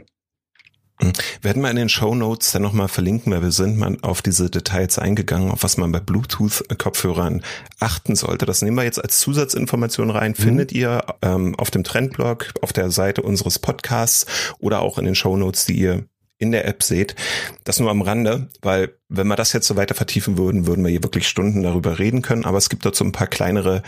Mhm. 1.01 1.13
Werden 1.41 1.62
wir 1.62 1.70
in 1.70 1.75
den 1.75 1.89
Show 1.89 2.15
Notes 2.15 2.51
dann 2.51 2.62
nochmal 2.62 2.88
verlinken, 2.88 3.34
weil 3.34 3.41
wir 3.41 3.51
sind 3.51 3.77
mal 3.77 3.98
auf 4.01 4.22
diese 4.22 4.50
Details 4.50 5.00
eingegangen, 5.00 5.51
auf 5.51 5.63
was 5.63 5.77
man 5.77 5.91
bei 5.91 6.00
Bluetooth-Kopfhörern 6.00 7.43
achten 7.79 8.15
sollte. 8.15 8.46
Das 8.46 8.62
nehmen 8.62 8.77
wir 8.77 8.84
jetzt 8.84 9.03
als 9.03 9.20
Zusatzinformation 9.20 10.10
rein. 10.10 10.31
Mhm. 10.38 10.41
Findet 10.41 10.72
ihr 10.72 11.03
ähm, 11.22 11.55
auf 11.58 11.72
dem 11.72 11.84
Trendblog, 11.84 12.48
auf 12.62 12.74
der 12.74 12.91
Seite 12.91 13.22
unseres 13.22 13.60
Podcasts 13.60 14.25
oder 14.60 14.81
auch 14.81 14.98
in 14.98 15.05
den 15.05 15.15
Show 15.15 15.36
Notes, 15.38 15.65
die 15.65 15.79
ihr 15.79 16.05
in 16.41 16.51
der 16.51 16.67
App 16.67 16.83
seht. 16.83 17.15
Das 17.63 17.79
nur 17.79 17.91
am 17.91 18.01
Rande, 18.01 18.50
weil 18.62 18.95
wenn 19.10 19.27
wir 19.27 19.36
das 19.36 19.53
jetzt 19.53 19.67
so 19.67 19.75
weiter 19.75 19.93
vertiefen 19.93 20.38
würden, 20.38 20.65
würden 20.65 20.83
wir 20.83 20.89
hier 20.89 21.03
wirklich 21.03 21.27
Stunden 21.27 21.62
darüber 21.62 22.00
reden 22.00 22.21
können. 22.21 22.45
Aber 22.45 22.57
es 22.57 22.69
gibt 22.69 22.86
dazu 22.86 23.03
ein 23.03 23.12
paar 23.12 23.27
kleinere 23.27 23.83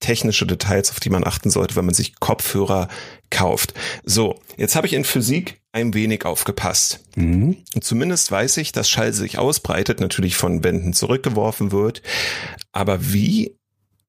technische 0.00 0.46
Details, 0.46 0.90
auf 0.90 1.00
die 1.00 1.10
man 1.10 1.24
achten 1.24 1.50
sollte, 1.50 1.76
wenn 1.76 1.86
man 1.86 1.94
sich 1.94 2.20
Kopfhörer 2.20 2.88
kauft. 3.30 3.72
So, 4.04 4.38
jetzt 4.56 4.76
habe 4.76 4.86
ich 4.86 4.92
in 4.92 5.04
Physik 5.04 5.60
ein 5.72 5.94
wenig 5.94 6.24
aufgepasst. 6.26 7.00
Mhm. 7.16 7.56
Und 7.74 7.82
zumindest 7.82 8.30
weiß 8.30 8.58
ich, 8.58 8.72
dass 8.72 8.90
Schall 8.90 9.12
sich 9.12 9.38
ausbreitet, 9.38 10.00
natürlich 10.00 10.36
von 10.36 10.62
Wänden 10.62 10.92
zurückgeworfen 10.92 11.72
wird. 11.72 12.02
Aber 12.72 13.12
wie 13.12 13.56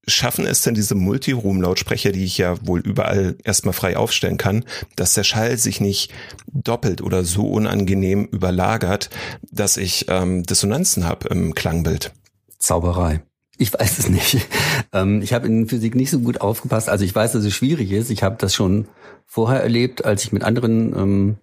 schaffen 0.08 0.46
es 0.46 0.62
denn 0.62 0.74
diese 0.74 0.96
Multiroom-Lautsprecher, 0.96 2.12
die 2.12 2.24
ich 2.24 2.38
ja 2.38 2.56
wohl 2.66 2.80
überall 2.80 3.36
erstmal 3.44 3.74
frei 3.74 3.98
aufstellen 3.98 4.38
kann, 4.38 4.64
dass 4.96 5.14
der 5.14 5.24
Schall 5.24 5.58
sich 5.58 5.82
nicht 5.82 6.12
doppelt 6.52 7.02
oder 7.02 7.24
so 7.24 7.48
unangenehm 7.48 8.26
überlagert, 8.26 9.10
dass 9.52 9.78
ich 9.78 10.06
ähm, 10.10 10.44
Dissonanzen 10.44 11.06
habe 11.06 11.28
im 11.30 11.56
Klangbild? 11.56 12.14
Zauberei. 12.58 13.22
Ich 13.58 13.74
weiß 13.74 14.00
es 14.00 14.10
nicht. 14.10 14.48
Ähm, 14.94 15.22
ich 15.22 15.34
habe 15.34 15.48
in 15.48 15.68
Physik 15.68 15.96
nicht 15.96 16.12
so 16.12 16.20
gut 16.20 16.42
aufgepasst. 16.42 16.90
Also 16.90 17.04
ich 17.04 17.14
weiß, 17.14 17.32
dass 17.34 17.44
es 17.44 17.54
schwierig 17.54 17.92
ist. 17.92 18.12
Ich 18.12 18.24
habe 18.24 18.38
das 18.40 18.54
schon 18.54 18.88
vorher 19.26 19.62
erlebt, 19.62 20.06
als 20.06 20.24
ich 20.24 20.32
mit 20.32 20.44
anderen 20.44 20.96
ähm, 20.96 21.38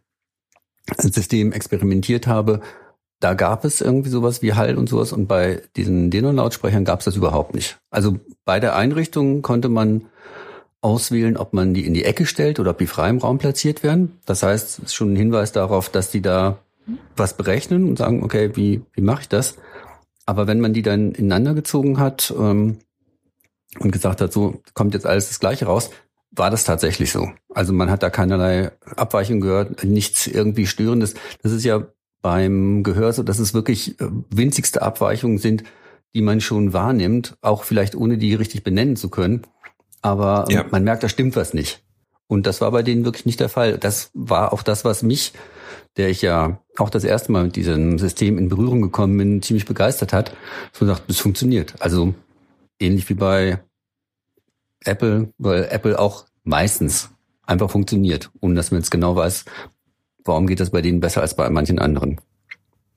Systemen 0.97 1.53
experimentiert 1.53 2.27
habe. 2.27 2.61
Da 3.23 3.35
gab 3.35 3.65
es 3.65 3.81
irgendwie 3.81 4.11
sowas 4.11 4.43
wie 4.43 4.55
Hall 4.55 4.77
und 4.77 4.89
sowas 4.89 5.13
und 5.13 5.29
bei 5.29 5.63
diesen 5.77 6.11
Denon-Lautsprechern 6.11 6.85
gab 6.85 6.99
es 6.99 7.05
das 7.05 7.15
überhaupt 7.15 7.55
nicht. 7.55 7.79
Also 7.89 8.19
bei 8.45 8.59
der 8.59 8.75
Einrichtung 8.75 9.43
konnte 9.43 9.69
man 9.69 10.07
auswählen, 10.81 11.37
ob 11.37 11.53
man 11.53 11.73
die 11.73 11.87
in 11.87 11.95
die 11.95 12.05
Ecke 12.05 12.27
stellt 12.27 12.59
oder 12.59 12.73
ob 12.73 12.79
die 12.79 12.89
frei 12.89 13.11
im 13.11 13.19
Raum 13.19 13.39
platziert 13.39 13.85
werden. 13.85 14.19
Das 14.27 14.43
heißt, 14.43 14.81
es 14.81 14.85
ist 14.87 14.95
schon 14.95 15.13
ein 15.13 15.17
Hinweis 15.17 15.53
darauf, 15.53 15.89
dass 15.89 16.11
die 16.11 16.21
da 16.21 16.59
was 17.17 17.37
berechnen 17.37 17.89
und 17.89 17.97
sagen, 17.97 18.25
okay, 18.25 18.57
wie, 18.57 18.83
wie 18.93 19.03
mache 19.03 19.21
ich 19.21 19.29
das? 19.29 19.55
Aber 20.27 20.49
wenn 20.49 20.59
man 20.59 20.73
die 20.73 20.83
dann 20.83 21.13
ineinander 21.13 21.55
gezogen 21.55 22.01
hat 22.01 22.35
ähm, 22.37 22.79
und 23.79 23.93
gesagt 23.93 24.21
hat, 24.21 24.33
so 24.33 24.61
kommt 24.75 24.95
jetzt 24.95 25.07
alles 25.07 25.29
das 25.29 25.39
Gleiche 25.39 25.67
raus, 25.67 25.91
war 26.33 26.51
das 26.51 26.65
tatsächlich 26.65 27.13
so. 27.13 27.31
Also 27.55 27.73
man 27.73 27.89
hat 27.89 28.03
da 28.03 28.11
keinerlei 28.11 28.73
Abweichung 28.97 29.41
gehört, 29.41 29.85
nichts 29.85 30.27
irgendwie 30.27 30.67
Störendes. 30.67 31.15
Das 31.41 31.53
ist 31.53 31.63
ja 31.63 31.87
beim 32.23 32.83
Gehör 32.83 33.13
so, 33.13 33.23
dass 33.23 33.39
es 33.39 33.55
wirklich 33.55 34.01
äh, 34.01 34.09
winzigste 34.31 34.83
Abweichungen 34.83 35.39
sind, 35.39 35.65
die 36.15 36.23
man 36.23 36.41
schon 36.41 36.73
wahrnimmt, 36.73 37.37
auch 37.41 37.65
vielleicht 37.65 37.95
ohne 37.95 38.19
die 38.19 38.35
richtig 38.35 38.63
benennen 38.63 38.97
zu 38.97 39.09
können. 39.09 39.43
Aber 40.01 40.47
ja. 40.49 40.65
man 40.71 40.85
merkt, 40.85 41.03
da 41.03 41.09
stimmt 41.09 41.37
was 41.37 41.55
nicht. 41.55 41.83
Und 42.27 42.47
das 42.47 42.61
war 42.61 42.71
bei 42.71 42.83
denen 42.83 43.05
wirklich 43.05 43.27
nicht 43.27 43.41
der 43.41 43.49
Fall. 43.49 43.79
Das 43.79 44.11
war 44.15 44.53
auch 44.53 44.63
das, 44.63 44.85
was 44.85 45.03
mich 45.03 45.33
der 45.97 46.09
ich 46.09 46.23
ja 46.23 46.59
auch 46.79 46.91
das 46.91 47.05
erste 47.05 47.33
Mal 47.33 47.45
mit 47.45 47.57
diesem 47.57 47.99
System 47.99 48.39
in 48.39 48.49
Berührung 48.49 48.81
gekommen 48.81 49.17
bin, 49.17 49.43
ziemlich 49.43 49.67
begeistert 49.67 50.13
hat, 50.13 50.35
so 50.73 50.87
sagt, 50.87 51.09
es 51.09 51.21
funktioniert. 51.21 51.75
Also 51.81 52.15
ähnlich 52.79 53.09
wie 53.09 53.15
bei 53.15 53.61
Apple, 54.85 55.33
weil 55.39 55.69
Apple 55.71 55.99
auch 55.99 56.27
meistens 56.45 57.11
einfach 57.45 57.71
funktioniert, 57.71 58.31
ohne 58.41 58.55
dass 58.55 58.71
man 58.71 58.81
jetzt 58.81 58.91
genau 58.91 59.17
weiß, 59.17 59.45
warum 60.25 60.47
geht 60.47 60.61
das 60.61 60.71
bei 60.71 60.83
denen 60.83 61.01
besser 61.01 61.23
als 61.23 61.35
bei 61.35 61.49
manchen 61.51 61.79
anderen. 61.79 62.21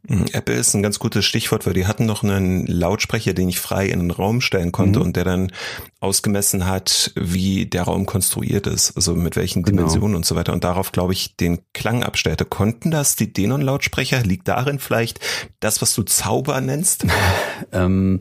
Mhm. 0.08 0.26
Apple 0.34 0.56
ist 0.56 0.74
ein 0.74 0.84
ganz 0.84 1.00
gutes 1.00 1.26
Stichwort, 1.26 1.66
weil 1.66 1.74
die 1.74 1.88
hatten 1.88 2.06
noch 2.06 2.24
einen 2.24 2.68
Lautsprecher, 2.68 3.34
den 3.34 3.50
ich 3.50 3.60
frei 3.60 3.88
in 3.88 4.00
den 4.00 4.12
Raum 4.12 4.42
stellen 4.42 4.72
konnte 4.72 5.00
mhm. 5.00 5.06
und 5.06 5.16
der 5.16 5.24
dann 5.24 5.52
ausgemessen 6.00 6.68
hat, 6.68 7.12
wie 7.16 7.66
der 7.66 7.84
Raum 7.84 8.06
konstruiert 8.06 8.68
ist, 8.68 8.96
also 8.96 9.16
mit 9.16 9.36
welchen 9.36 9.64
genau. 9.64 9.78
Dimensionen 9.78 10.16
und 10.16 10.26
so 10.26 10.36
weiter 10.36 10.54
und 10.54 10.64
darauf, 10.64 10.92
glaube 10.92 11.14
ich, 11.14 11.36
den 11.38 11.60
Klang 11.74 12.04
abstellte. 12.04 12.46
Konnten 12.46 12.92
das 12.92 13.16
die 13.16 13.34
Denon-Lautsprecher? 13.34 14.22
Liegt 14.22 14.48
darin 14.48 14.80
vielleicht 14.80 15.20
das, 15.60 15.82
was 15.82 15.94
du 15.96 16.04
Zauber 16.04 16.62
nennst? 16.62 17.06
ähm, 17.72 18.20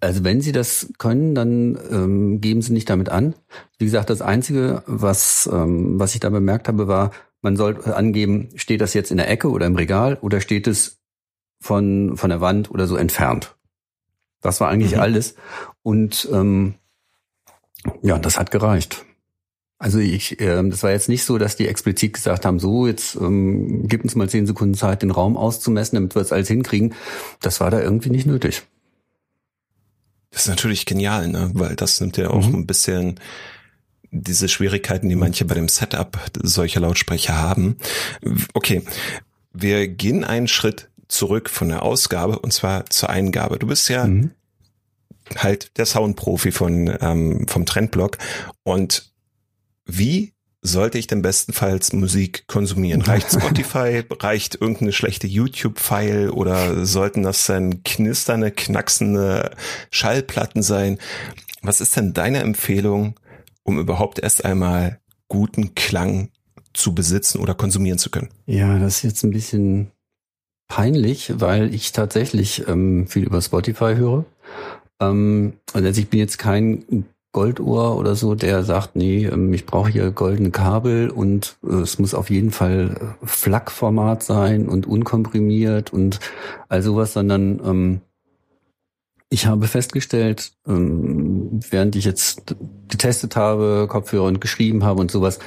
also 0.00 0.24
wenn 0.24 0.40
sie 0.40 0.52
das 0.52 0.92
können, 0.98 1.34
dann 1.34 1.78
ähm, 1.90 2.40
geben 2.40 2.60
sie 2.60 2.72
nicht 2.72 2.90
damit 2.90 3.08
an. 3.08 3.34
Wie 3.78 3.84
gesagt, 3.84 4.10
das 4.10 4.20
Einzige, 4.20 4.82
was, 4.86 5.48
ähm, 5.50 5.98
was 5.98 6.14
ich 6.14 6.20
da 6.20 6.28
bemerkt 6.28 6.66
habe, 6.66 6.88
war, 6.88 7.12
man 7.42 7.56
soll 7.56 7.84
angeben, 7.84 8.50
steht 8.54 8.80
das 8.80 8.94
jetzt 8.94 9.10
in 9.10 9.16
der 9.18 9.28
Ecke 9.28 9.50
oder 9.50 9.66
im 9.66 9.76
Regal 9.76 10.16
oder 10.22 10.40
steht 10.40 10.66
es 10.66 11.00
von, 11.60 12.16
von 12.16 12.30
der 12.30 12.40
Wand 12.40 12.70
oder 12.70 12.86
so 12.86 12.96
entfernt. 12.96 13.56
Das 14.40 14.60
war 14.60 14.68
eigentlich 14.68 14.94
mhm. 14.94 15.00
alles. 15.00 15.34
Und 15.82 16.28
ähm, 16.32 16.74
ja, 18.02 18.18
das 18.18 18.38
hat 18.38 18.50
gereicht. 18.50 19.04
Also 19.78 19.98
ich, 19.98 20.40
äh, 20.40 20.62
das 20.68 20.84
war 20.84 20.92
jetzt 20.92 21.08
nicht 21.08 21.24
so, 21.24 21.38
dass 21.38 21.56
die 21.56 21.66
explizit 21.66 22.12
gesagt 22.12 22.44
haben, 22.44 22.60
so, 22.60 22.86
jetzt 22.86 23.16
ähm, 23.16 23.88
gib 23.88 24.04
uns 24.04 24.14
mal 24.14 24.28
zehn 24.28 24.46
Sekunden 24.46 24.74
Zeit, 24.74 25.02
den 25.02 25.10
Raum 25.10 25.36
auszumessen, 25.36 25.96
damit 25.96 26.14
wir 26.14 26.22
es 26.22 26.32
alles 26.32 26.48
hinkriegen. 26.48 26.94
Das 27.40 27.60
war 27.60 27.70
da 27.70 27.80
irgendwie 27.80 28.10
nicht 28.10 28.26
nötig. 28.26 28.62
Das 30.30 30.42
ist 30.42 30.48
natürlich 30.48 30.86
genial, 30.86 31.28
ne? 31.28 31.50
Weil 31.54 31.74
das 31.74 32.00
nimmt 32.00 32.16
ja 32.16 32.30
auch 32.30 32.46
mhm. 32.46 32.60
ein 32.60 32.66
bisschen 32.66 33.20
diese 34.12 34.48
Schwierigkeiten, 34.48 35.08
die 35.08 35.16
manche 35.16 35.44
bei 35.44 35.54
dem 35.54 35.68
Setup 35.68 36.18
solcher 36.40 36.80
Lautsprecher 36.80 37.36
haben. 37.36 37.76
Okay, 38.52 38.82
wir 39.52 39.88
gehen 39.88 40.22
einen 40.22 40.48
Schritt 40.48 40.90
zurück 41.08 41.50
von 41.50 41.68
der 41.68 41.82
Ausgabe 41.82 42.38
und 42.38 42.52
zwar 42.52 42.86
zur 42.86 43.10
Eingabe. 43.10 43.58
Du 43.58 43.66
bist 43.66 43.88
ja 43.88 44.06
mhm. 44.06 44.30
halt 45.36 45.76
der 45.78 45.86
Soundprofi 45.86 46.52
von 46.52 46.96
ähm, 47.00 47.46
vom 47.48 47.66
Trendblock 47.66 48.18
und 48.62 49.12
wie 49.86 50.32
sollte 50.62 50.98
ich 50.98 51.08
denn 51.08 51.22
bestenfalls 51.22 51.92
Musik 51.92 52.46
konsumieren? 52.46 53.02
Reicht 53.02 53.32
Spotify? 53.32 54.04
reicht 54.20 54.54
irgendeine 54.54 54.92
schlechte 54.92 55.26
YouTube-File? 55.26 56.30
Oder 56.30 56.86
sollten 56.86 57.24
das 57.24 57.46
dann 57.46 57.82
knisternde, 57.82 58.52
knacksende 58.52 59.50
Schallplatten 59.90 60.62
sein? 60.62 60.98
Was 61.62 61.80
ist 61.80 61.96
denn 61.96 62.12
deine 62.12 62.40
Empfehlung, 62.40 63.16
um 63.64 63.78
überhaupt 63.78 64.18
erst 64.18 64.44
einmal 64.44 65.00
guten 65.28 65.74
Klang 65.74 66.30
zu 66.72 66.94
besitzen 66.94 67.40
oder 67.40 67.54
konsumieren 67.54 67.98
zu 67.98 68.10
können? 68.10 68.28
Ja, 68.46 68.78
das 68.78 68.96
ist 68.96 69.02
jetzt 69.02 69.22
ein 69.24 69.30
bisschen 69.30 69.90
peinlich, 70.68 71.32
weil 71.36 71.74
ich 71.74 71.92
tatsächlich 71.92 72.66
ähm, 72.68 73.06
viel 73.06 73.24
über 73.24 73.42
Spotify 73.42 73.94
höre. 73.94 74.24
Ähm, 75.00 75.54
also 75.72 75.88
ich 75.88 76.08
bin 76.08 76.20
jetzt 76.20 76.38
kein 76.38 77.06
Goldohr 77.32 77.96
oder 77.96 78.14
so, 78.14 78.34
der 78.34 78.62
sagt, 78.62 78.94
nee, 78.94 79.24
ähm, 79.26 79.52
ich 79.52 79.64
brauche 79.64 79.90
hier 79.90 80.10
goldene 80.10 80.50
Kabel 80.50 81.10
und 81.10 81.56
äh, 81.62 81.76
es 81.76 81.98
muss 81.98 82.14
auf 82.14 82.30
jeden 82.30 82.50
Fall 82.50 83.16
äh, 83.22 83.26
FLAC-Format 83.26 84.22
sein 84.22 84.68
und 84.68 84.86
unkomprimiert 84.86 85.92
und 85.92 86.20
all 86.68 86.82
sowas, 86.82 87.14
sondern 87.14 87.60
ähm, 87.64 88.00
ich 89.32 89.46
habe 89.46 89.66
festgestellt, 89.66 90.52
ähm, 90.68 91.60
während 91.70 91.96
ich 91.96 92.04
jetzt 92.04 92.54
getestet 92.88 93.34
habe, 93.34 93.86
Kopfhörer 93.88 94.24
und 94.24 94.42
geschrieben 94.42 94.84
habe 94.84 95.00
und 95.00 95.10
sowas, 95.10 95.38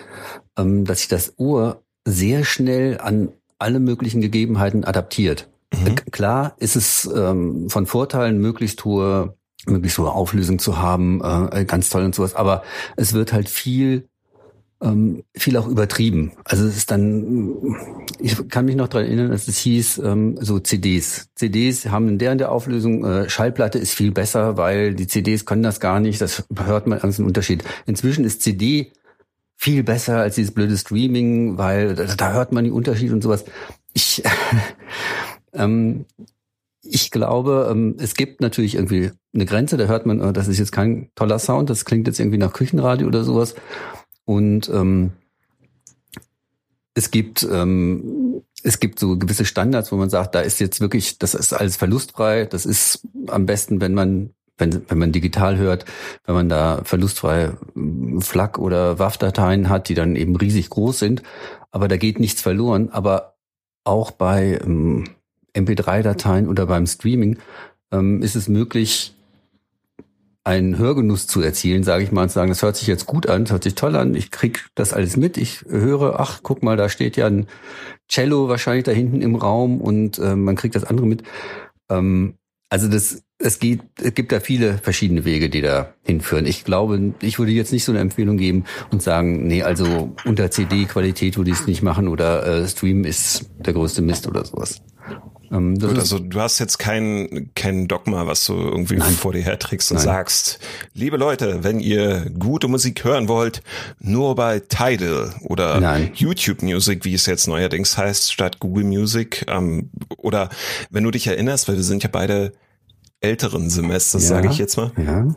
ähm, 0.58 0.86
dass 0.86 1.00
sich 1.00 1.08
das 1.08 1.34
Ohr 1.38 1.84
sehr 2.04 2.46
schnell 2.46 3.00
an 3.00 3.30
alle 3.60 3.80
möglichen 3.80 4.22
Gegebenheiten 4.22 4.86
adaptiert. 4.86 5.50
Mhm. 5.72 5.96
Klar 6.12 6.56
ist 6.58 6.76
es 6.76 7.08
ähm, 7.16 7.70
von 7.70 7.86
Vorteilen, 7.86 8.40
möglichst 8.40 8.84
hohe, 8.86 9.36
möglichst 9.68 10.00
hohe 10.00 10.12
Auflösung 10.12 10.58
zu 10.58 10.80
haben, 10.80 11.22
äh, 11.24 11.66
ganz 11.66 11.90
toll 11.92 12.06
und 12.06 12.16
sowas, 12.16 12.34
aber 12.34 12.64
es 12.98 13.14
wird 13.14 13.34
halt 13.34 13.50
viel 13.50 14.10
ähm, 14.86 15.24
viel 15.36 15.58
auch 15.58 15.68
übertrieben. 15.68 16.32
Also 16.44 16.66
es 16.66 16.78
ist 16.78 16.92
dann, 16.92 17.76
ich 18.20 18.48
kann 18.50 18.66
mich 18.66 18.76
noch 18.76 18.88
daran 18.88 19.08
erinnern, 19.08 19.32
dass 19.32 19.48
es 19.48 19.58
hieß, 19.58 19.98
ähm, 20.00 20.38
so 20.40 20.60
CDs. 20.60 21.30
CDs 21.36 21.88
haben 21.88 22.08
in 22.08 22.18
der 22.20 22.32
in 22.32 22.38
der 22.38 22.52
Auflösung, 22.52 23.04
äh, 23.04 23.30
Schallplatte 23.30 23.80
ist 23.80 23.94
viel 23.94 24.12
besser, 24.12 24.58
weil 24.58 24.94
die 24.94 25.08
CDs 25.08 25.46
können 25.46 25.64
das 25.64 25.80
gar 25.80 26.00
nicht, 26.00 26.22
das 26.22 26.46
hört 26.56 26.88
man 26.88 27.00
als 27.00 27.20
einen 27.20 27.28
Unterschied. 27.28 27.64
Inzwischen 27.86 28.24
ist 28.24 28.42
CD 28.42 28.92
viel 29.56 29.84
besser 29.84 30.20
als 30.20 30.36
dieses 30.36 30.54
blöde 30.54 30.78
Streaming, 30.78 31.58
weil 31.58 31.96
da, 31.96 32.06
da 32.06 32.34
hört 32.34 32.52
man 32.52 32.64
die 32.64 32.72
Unterschiede 32.72 33.14
und 33.14 33.24
sowas. 33.24 33.46
Ich, 33.94 34.22
ähm, 35.54 36.06
ich 36.84 37.10
glaube, 37.10 37.70
ähm, 37.72 37.96
es 37.98 38.14
gibt 38.14 38.42
natürlich 38.42 38.76
irgendwie 38.76 39.12
eine 39.34 39.46
Grenze, 39.46 39.78
da 39.78 39.86
hört 39.86 40.06
man, 40.06 40.22
äh, 40.22 40.34
das 40.34 40.48
ist 40.48 40.60
jetzt 40.60 40.72
kein 40.72 41.10
toller 41.16 41.40
Sound, 41.40 41.70
das 41.70 41.86
klingt 41.86 42.06
jetzt 42.08 42.20
irgendwie 42.20 42.38
nach 42.38 42.54
Küchenradio 42.54 43.08
oder 43.08 43.24
sowas. 43.24 43.56
Und 44.26 44.70
ähm, 44.70 45.12
es 46.94 47.12
gibt 47.12 47.48
ähm, 47.50 48.42
es 48.64 48.80
gibt 48.80 49.00
so 49.00 49.18
gewisse 49.18 49.46
Standards, 49.46 49.92
wo 49.92 49.96
man 49.96 50.10
sagt, 50.10 50.34
da 50.34 50.42
ist 50.42 50.60
jetzt 50.60 50.82
wirklich, 50.82 51.20
das 51.20 51.36
ist 51.36 51.54
alles 51.54 51.78
verlustfrei. 51.78 52.46
Das 52.46 52.66
ist 52.66 53.08
am 53.28 53.46
besten, 53.46 53.80
wenn 53.80 53.94
man 53.94 54.32
wenn, 54.58 54.90
wenn 54.90 54.98
man 54.98 55.12
digital 55.12 55.58
hört, 55.58 55.86
wenn 56.26 56.36
man 56.36 56.50
da 56.50 56.82
verlustfrei 56.84 57.52
hm, 57.74 58.22
FLAC 58.22 58.58
oder 58.58 59.00
WAV-Dateien 59.00 59.70
hat, 59.70 59.90
die 59.90 59.96
dann 59.96 60.16
eben 60.16 60.36
riesig 60.36 60.70
groß 60.70 60.98
sind, 60.98 61.24
aber 61.72 61.88
da 61.88 61.98
geht 61.98 62.20
nichts 62.20 62.42
verloren. 62.42 62.90
Aber 62.90 63.36
auch 63.84 64.12
bei 64.12 64.60
ähm, 64.64 65.06
MP3-Dateien 65.54 66.48
oder 66.48 66.66
beim 66.66 66.88
Streaming 66.88 67.38
ähm, 67.92 68.22
ist 68.22 68.36
es 68.36 68.48
möglich, 68.48 69.15
einen 70.46 70.78
Hörgenuss 70.78 71.26
zu 71.26 71.42
erzielen, 71.42 71.84
sage 71.84 72.04
ich 72.04 72.12
mal, 72.12 72.24
und 72.24 72.32
sagen, 72.32 72.50
das 72.50 72.62
hört 72.62 72.78
sich 72.78 72.88
jetzt 72.88 73.08
gut 73.08 73.28
an, 73.28 73.44
das 73.44 73.52
hört 73.52 73.64
sich 73.64 73.74
toll 73.74 73.96
an, 73.96 74.14
ich 74.14 74.30
krieg 74.30 74.68
das 74.76 74.94
alles 74.94 75.18
mit, 75.18 75.38
ich 75.38 75.66
höre, 75.68 76.20
ach, 76.20 76.42
guck 76.44 76.62
mal, 76.62 76.78
da 76.78 76.88
steht 76.88 77.18
ja 77.18 77.26
ein 77.26 77.48
Cello 78.08 78.48
wahrscheinlich 78.48 78.84
da 78.84 78.92
hinten 78.92 79.24
im 79.24 79.36
Raum 79.36 79.82
und 79.82 80.20
äh, 80.20 80.36
man 80.36 80.56
kriegt 80.56 80.76
das 80.76 80.84
andere 80.84 81.08
mit. 81.08 81.24
Ähm, 81.90 82.36
also 82.70 82.88
das, 82.88 83.24
es 83.40 83.58
geht, 83.58 83.82
es 84.00 84.14
gibt 84.14 84.32
da 84.32 84.40
viele 84.40 84.78
verschiedene 84.78 85.26
Wege, 85.26 85.50
die 85.50 85.62
da 85.62 85.96
hinführen. 86.04 86.46
Ich 86.46 86.64
glaube, 86.64 87.14
ich 87.22 87.40
würde 87.40 87.52
jetzt 87.52 87.72
nicht 87.72 87.84
so 87.84 87.92
eine 87.92 88.02
Empfehlung 88.02 88.38
geben 88.38 88.66
und 88.92 89.02
sagen, 89.02 89.48
nee, 89.48 89.64
also 89.64 90.14
unter 90.26 90.52
CD-Qualität 90.52 91.38
würde 91.38 91.50
ich 91.50 91.60
es 91.60 91.68
nicht 91.68 91.82
machen 91.82 92.08
oder 92.08 92.46
äh, 92.46 92.68
Stream 92.68 93.04
ist 93.04 93.50
der 93.58 93.74
größte 93.74 94.04
Mist 94.04 94.28
oder 94.28 94.46
sowas. 94.46 94.82
Ähm, 95.56 95.80
Gut, 95.80 95.98
also 95.98 96.20
du 96.20 96.40
hast 96.40 96.60
jetzt 96.60 96.78
kein, 96.78 97.52
kein 97.56 97.88
Dogma, 97.88 98.28
was 98.28 98.46
du 98.46 98.54
irgendwie 98.54 98.96
Nein. 98.96 99.14
vor 99.14 99.34
dir 99.34 99.44
herträgst 99.44 99.92
und 99.92 99.98
Nein. 99.98 100.06
sagst, 100.06 100.60
liebe 100.94 101.18
Leute, 101.18 101.64
wenn 101.64 101.80
ihr 101.80 102.30
gute 102.38 102.68
Musik 102.68 103.04
hören 103.04 103.28
wollt, 103.28 103.62
nur 104.00 104.36
bei 104.36 104.60
Tidal 104.60 105.34
oder 105.44 105.80
Nein. 105.80 106.12
YouTube 106.14 106.62
Music, 106.62 107.06
wie 107.06 107.14
es 107.14 107.26
jetzt 107.26 107.48
neuerdings 107.48 107.98
heißt, 107.98 108.32
statt 108.32 108.60
Google 108.60 108.84
Music. 108.84 109.46
Ähm, 109.48 109.90
oder 110.18 110.50
wenn 110.90 111.04
du 111.04 111.12
dich 111.12 111.28
erinnerst, 111.28 111.68
weil 111.68 111.76
wir 111.76 111.84
sind 111.84 112.04
ja 112.04 112.10
beide 112.12 112.54
älteren 113.22 113.70
Semesters, 113.70 114.24
ja, 114.24 114.30
sage 114.30 114.50
ich 114.50 114.58
jetzt 114.58 114.78
mal. 114.78 114.92
Ja. 114.98 115.36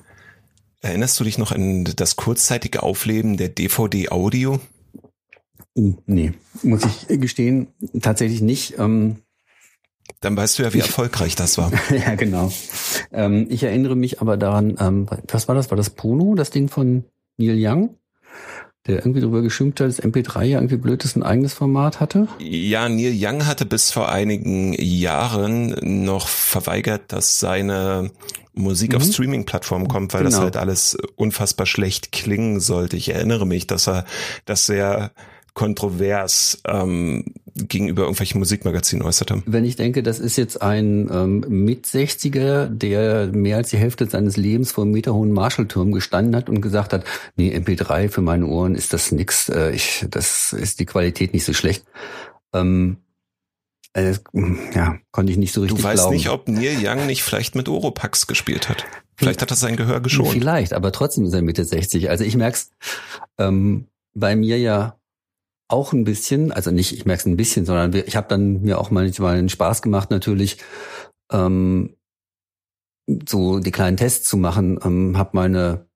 Erinnerst 0.80 1.18
du 1.18 1.24
dich 1.24 1.38
noch 1.38 1.52
an 1.52 1.84
das 1.96 2.16
kurzzeitige 2.16 2.82
Aufleben 2.82 3.36
der 3.36 3.48
DVD 3.48 4.10
Audio? 4.10 4.60
Uh, 5.76 5.94
nee, 6.06 6.32
muss 6.62 6.82
ich 6.84 7.20
gestehen, 7.20 7.68
tatsächlich 8.00 8.40
nicht. 8.40 8.78
Ähm, 8.78 9.18
Dann 10.20 10.36
weißt 10.36 10.58
du 10.58 10.64
ja, 10.64 10.74
wie 10.74 10.78
ich, 10.78 10.86
erfolgreich 10.86 11.36
das 11.36 11.58
war. 11.58 11.72
ja, 11.90 12.14
genau. 12.14 12.52
Ähm, 13.12 13.46
ich 13.50 13.62
erinnere 13.62 13.96
mich 13.96 14.20
aber 14.20 14.36
daran, 14.36 14.76
ähm, 14.80 15.06
was 15.28 15.48
war 15.48 15.54
das? 15.54 15.70
War 15.70 15.76
das 15.76 15.90
Pono, 15.90 16.34
das 16.34 16.50
Ding 16.50 16.68
von 16.68 17.04
Neil 17.36 17.56
Young? 17.58 17.94
der 18.88 19.00
irgendwie 19.00 19.20
darüber 19.20 19.42
geschimpft 19.42 19.80
hat, 19.80 19.88
dass 19.88 20.02
MP3 20.02 20.44
ja 20.44 20.58
irgendwie 20.58 20.78
blöd 20.78 21.04
ist, 21.04 21.14
ein 21.14 21.22
eigenes 21.22 21.52
Format 21.52 22.00
hatte? 22.00 22.26
Ja, 22.38 22.88
Neil 22.88 23.14
Young 23.14 23.46
hatte 23.46 23.66
bis 23.66 23.90
vor 23.90 24.10
einigen 24.10 24.72
Jahren 24.72 25.76
noch 26.04 26.26
verweigert, 26.26 27.12
dass 27.12 27.38
seine 27.38 28.10
Musik 28.54 28.92
mhm. 28.92 28.96
auf 28.96 29.04
Streaming-Plattformen 29.04 29.88
kommt, 29.88 30.14
weil 30.14 30.24
genau. 30.24 30.30
das 30.30 30.40
halt 30.40 30.56
alles 30.56 30.96
unfassbar 31.16 31.66
schlecht 31.66 32.12
klingen 32.12 32.60
sollte. 32.60 32.96
Ich 32.96 33.10
erinnere 33.10 33.46
mich, 33.46 33.66
dass 33.66 33.88
er 33.88 34.06
das 34.46 34.64
sehr 34.64 35.12
kontrovers 35.52 36.62
ähm, 36.66 37.34
gegenüber 37.66 38.02
irgendwelchen 38.02 38.38
Musikmagazinen 38.38 39.04
äußert 39.04 39.30
haben. 39.30 39.42
Wenn 39.46 39.64
ich 39.64 39.76
denke, 39.76 40.02
das 40.02 40.18
ist 40.20 40.36
jetzt 40.36 40.62
ein 40.62 41.08
ähm, 41.12 41.44
Mit-60er, 41.48 42.66
der 42.66 43.28
mehr 43.28 43.56
als 43.56 43.70
die 43.70 43.76
Hälfte 43.78 44.08
seines 44.08 44.36
Lebens 44.36 44.72
vor 44.72 44.84
einem 44.84 44.92
meterhohen 44.92 45.32
Marshallturm 45.32 45.92
gestanden 45.92 46.36
hat 46.36 46.48
und 46.48 46.60
gesagt 46.60 46.92
hat, 46.92 47.04
nee, 47.36 47.54
MP3 47.54 48.08
für 48.08 48.22
meine 48.22 48.46
Ohren 48.46 48.74
ist 48.74 48.92
das 48.92 49.12
nix, 49.12 49.48
äh, 49.48 49.70
ich, 49.72 50.06
das 50.10 50.52
ist 50.52 50.80
die 50.80 50.86
Qualität 50.86 51.32
nicht 51.34 51.44
so 51.44 51.52
schlecht. 51.52 51.84
Ähm, 52.52 52.98
äh, 53.94 54.14
ja, 54.74 54.98
konnte 55.10 55.32
ich 55.32 55.38
nicht 55.38 55.52
so 55.52 55.62
richtig 55.62 55.78
Du 55.78 55.84
weißt 55.84 56.02
glauben. 56.02 56.14
nicht, 56.14 56.28
ob 56.28 56.48
Neil 56.48 56.76
Young 56.80 57.06
nicht 57.06 57.22
vielleicht 57.22 57.54
mit 57.54 57.68
Oropax 57.68 58.26
gespielt 58.26 58.68
hat. 58.68 58.84
Vielleicht 59.16 59.42
hat 59.42 59.50
er 59.50 59.56
sein 59.56 59.76
Gehör 59.76 60.00
geschont. 60.00 60.30
Vielleicht, 60.30 60.72
aber 60.72 60.92
trotzdem 60.92 61.24
ist 61.24 61.32
er 61.32 61.42
Mitte 61.42 61.64
60. 61.64 62.08
Also 62.08 62.22
ich 62.22 62.36
merk's 62.36 62.70
ähm, 63.38 63.86
bei 64.14 64.36
mir 64.36 64.58
ja 64.58 64.97
auch 65.68 65.92
ein 65.92 66.04
bisschen, 66.04 66.50
also 66.50 66.70
nicht, 66.70 66.92
ich 66.92 67.04
merke 67.04 67.20
es 67.20 67.26
ein 67.26 67.36
bisschen, 67.36 67.66
sondern 67.66 67.94
ich 67.94 68.16
habe 68.16 68.28
dann 68.28 68.62
mir 68.62 68.78
auch 68.78 68.90
manchmal 68.90 69.36
einen 69.36 69.50
Spaß 69.50 69.82
gemacht, 69.82 70.10
natürlich 70.10 70.58
ähm, 71.30 71.94
so 73.28 73.58
die 73.58 73.70
kleinen 73.70 73.96
Tests 73.96 74.28
zu 74.28 74.36
machen. 74.36 74.78
Ähm, 74.82 75.18
habe 75.18 75.30
meine 75.32 75.86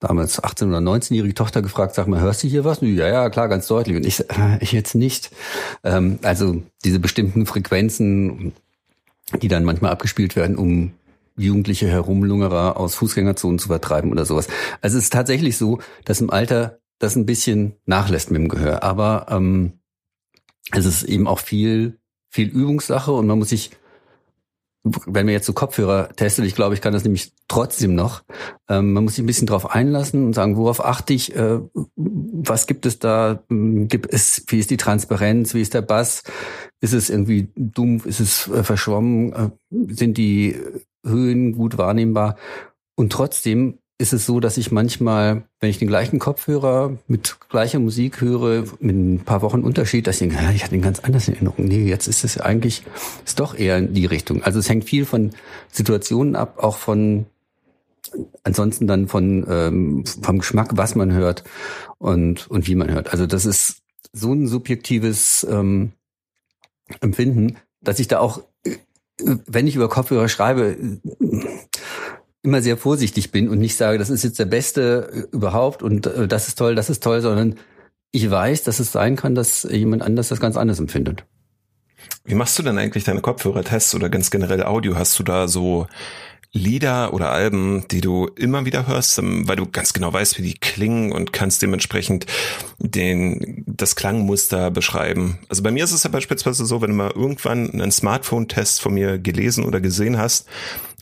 damals 0.00 0.42
18 0.42 0.68
oder 0.68 0.78
19-jährige 0.78 1.34
Tochter 1.34 1.60
gefragt, 1.60 1.94
sag 1.94 2.06
mal, 2.06 2.20
hörst 2.20 2.42
du 2.42 2.48
hier 2.48 2.64
was? 2.64 2.80
Ja, 2.80 3.08
ja, 3.08 3.30
klar, 3.30 3.48
ganz 3.48 3.66
deutlich. 3.66 3.96
Und 3.96 4.06
ich, 4.06 4.20
äh, 4.20 4.58
ich 4.60 4.72
jetzt 4.72 4.94
nicht. 4.94 5.30
Ähm, 5.84 6.18
also 6.22 6.62
diese 6.84 6.98
bestimmten 6.98 7.46
Frequenzen, 7.46 8.52
die 9.42 9.48
dann 9.48 9.64
manchmal 9.64 9.90
abgespielt 9.90 10.36
werden, 10.36 10.56
um 10.56 10.92
jugendliche 11.36 11.86
Herumlungerer 11.86 12.76
aus 12.76 12.94
Fußgängerzonen 12.96 13.58
zu 13.58 13.68
vertreiben 13.68 14.10
oder 14.10 14.24
sowas. 14.24 14.48
Also 14.80 14.98
es 14.98 15.04
ist 15.04 15.12
tatsächlich 15.12 15.56
so, 15.56 15.78
dass 16.04 16.20
im 16.20 16.30
Alter 16.30 16.78
das 16.98 17.16
ein 17.16 17.26
bisschen 17.26 17.74
nachlässt 17.86 18.30
mit 18.30 18.40
dem 18.40 18.48
Gehör. 18.48 18.82
Aber 18.82 19.26
ähm, 19.30 19.74
es 20.72 20.84
ist 20.84 21.04
eben 21.04 21.26
auch 21.26 21.38
viel, 21.38 21.98
viel 22.30 22.48
Übungssache 22.48 23.12
und 23.12 23.26
man 23.26 23.38
muss 23.38 23.50
sich, 23.50 23.70
wenn 24.84 25.26
man 25.26 25.32
jetzt 25.32 25.46
so 25.46 25.52
Kopfhörer 25.52 26.10
testet, 26.14 26.44
ich 26.44 26.54
glaube, 26.54 26.74
ich 26.74 26.80
kann 26.80 26.92
das 26.92 27.04
nämlich 27.04 27.32
trotzdem 27.46 27.94
noch, 27.94 28.22
ähm, 28.68 28.92
man 28.92 29.04
muss 29.04 29.14
sich 29.14 29.24
ein 29.24 29.26
bisschen 29.26 29.46
drauf 29.46 29.70
einlassen 29.70 30.24
und 30.24 30.34
sagen, 30.34 30.56
worauf 30.56 30.84
achte 30.84 31.14
ich, 31.14 31.34
äh, 31.34 31.60
was 31.96 32.66
gibt 32.66 32.86
es 32.86 32.98
da, 32.98 33.42
gibt 33.48 34.12
es, 34.12 34.44
wie 34.48 34.58
ist 34.58 34.70
die 34.70 34.76
Transparenz, 34.76 35.54
wie 35.54 35.62
ist 35.62 35.74
der 35.74 35.82
Bass, 35.82 36.22
ist 36.80 36.92
es 36.94 37.10
irgendwie 37.10 37.48
dumpf, 37.56 38.06
ist 38.06 38.20
es 38.20 38.48
äh, 38.48 38.62
verschwommen, 38.62 39.32
äh, 39.32 39.50
sind 39.94 40.18
die 40.18 40.56
Höhen 41.04 41.52
gut 41.52 41.78
wahrnehmbar 41.78 42.36
und 42.96 43.12
trotzdem 43.12 43.78
ist 44.00 44.12
es 44.12 44.26
so, 44.26 44.38
dass 44.38 44.56
ich 44.56 44.70
manchmal, 44.70 45.42
wenn 45.58 45.70
ich 45.70 45.78
den 45.78 45.88
gleichen 45.88 46.20
Kopfhörer 46.20 46.96
mit 47.08 47.36
gleicher 47.48 47.80
Musik 47.80 48.20
höre, 48.20 48.64
mit 48.78 48.96
ein 48.96 49.20
paar 49.24 49.42
Wochen 49.42 49.62
Unterschied, 49.62 50.06
dass 50.06 50.20
ich 50.20 50.28
denke, 50.28 50.36
ja, 50.36 50.52
ich 50.52 50.62
hatte 50.62 50.76
ihn 50.76 50.82
ganz 50.82 51.00
anders 51.00 51.26
in 51.26 51.34
Erinnerung. 51.34 51.64
Nee, 51.64 51.84
jetzt 51.84 52.06
ist 52.06 52.22
es 52.22 52.38
eigentlich, 52.38 52.84
ist 53.26 53.40
doch 53.40 53.58
eher 53.58 53.78
in 53.78 53.94
die 53.94 54.06
Richtung. 54.06 54.44
Also 54.44 54.60
es 54.60 54.68
hängt 54.68 54.84
viel 54.84 55.04
von 55.04 55.32
Situationen 55.72 56.36
ab, 56.36 56.62
auch 56.62 56.76
von, 56.76 57.26
ansonsten 58.44 58.86
dann 58.86 59.08
von, 59.08 59.44
ähm, 59.48 60.04
vom 60.22 60.38
Geschmack, 60.38 60.76
was 60.76 60.94
man 60.94 61.12
hört 61.12 61.42
und, 61.98 62.48
und 62.48 62.68
wie 62.68 62.76
man 62.76 62.92
hört. 62.92 63.10
Also 63.10 63.26
das 63.26 63.46
ist 63.46 63.82
so 64.12 64.32
ein 64.32 64.46
subjektives 64.46 65.44
ähm, 65.50 65.90
Empfinden, 67.00 67.56
dass 67.80 67.98
ich 67.98 68.06
da 68.06 68.20
auch, 68.20 68.42
äh, 68.64 68.76
wenn 69.18 69.66
ich 69.66 69.74
über 69.74 69.88
Kopfhörer 69.88 70.28
schreibe, 70.28 70.76
immer 72.48 72.62
sehr 72.62 72.78
vorsichtig 72.78 73.30
bin 73.30 73.50
und 73.50 73.58
nicht 73.58 73.76
sage, 73.76 73.98
das 73.98 74.08
ist 74.08 74.24
jetzt 74.24 74.38
der 74.38 74.46
Beste 74.46 75.28
überhaupt 75.32 75.82
und 75.82 76.06
äh, 76.06 76.26
das 76.26 76.48
ist 76.48 76.58
toll, 76.58 76.74
das 76.74 76.88
ist 76.88 77.02
toll, 77.02 77.20
sondern 77.20 77.56
ich 78.10 78.30
weiß, 78.30 78.62
dass 78.62 78.80
es 78.80 78.90
sein 78.90 79.16
kann, 79.16 79.34
dass 79.34 79.64
jemand 79.64 80.02
anders 80.02 80.28
das 80.28 80.40
ganz 80.40 80.56
anders 80.56 80.78
empfindet. 80.78 81.24
Wie 82.24 82.34
machst 82.34 82.58
du 82.58 82.62
denn 82.62 82.78
eigentlich 82.78 83.04
deine 83.04 83.20
Kopfhörertests 83.20 83.94
oder 83.94 84.08
ganz 84.08 84.30
generell 84.30 84.62
Audio? 84.62 84.96
Hast 84.96 85.18
du 85.18 85.22
da 85.22 85.46
so 85.46 85.86
Lieder 86.50 87.12
oder 87.12 87.30
Alben, 87.30 87.86
die 87.90 88.00
du 88.00 88.26
immer 88.36 88.64
wieder 88.64 88.86
hörst, 88.86 89.18
ähm, 89.18 89.46
weil 89.46 89.56
du 89.56 89.66
ganz 89.66 89.92
genau 89.92 90.10
weißt, 90.10 90.38
wie 90.38 90.42
die 90.42 90.54
klingen 90.54 91.12
und 91.12 91.34
kannst 91.34 91.60
dementsprechend 91.60 92.24
den, 92.78 93.64
das 93.66 93.94
Klangmuster 93.94 94.70
beschreiben. 94.70 95.38
Also 95.50 95.62
bei 95.62 95.70
mir 95.70 95.84
ist 95.84 95.92
es 95.92 96.04
ja 96.04 96.10
beispielsweise 96.10 96.64
so, 96.64 96.80
wenn 96.80 96.90
du 96.90 96.96
mal 96.96 97.10
irgendwann 97.10 97.70
einen 97.70 97.92
Smartphone-Test 97.92 98.80
von 98.80 98.94
mir 98.94 99.18
gelesen 99.18 99.66
oder 99.66 99.82
gesehen 99.82 100.16
hast, 100.16 100.48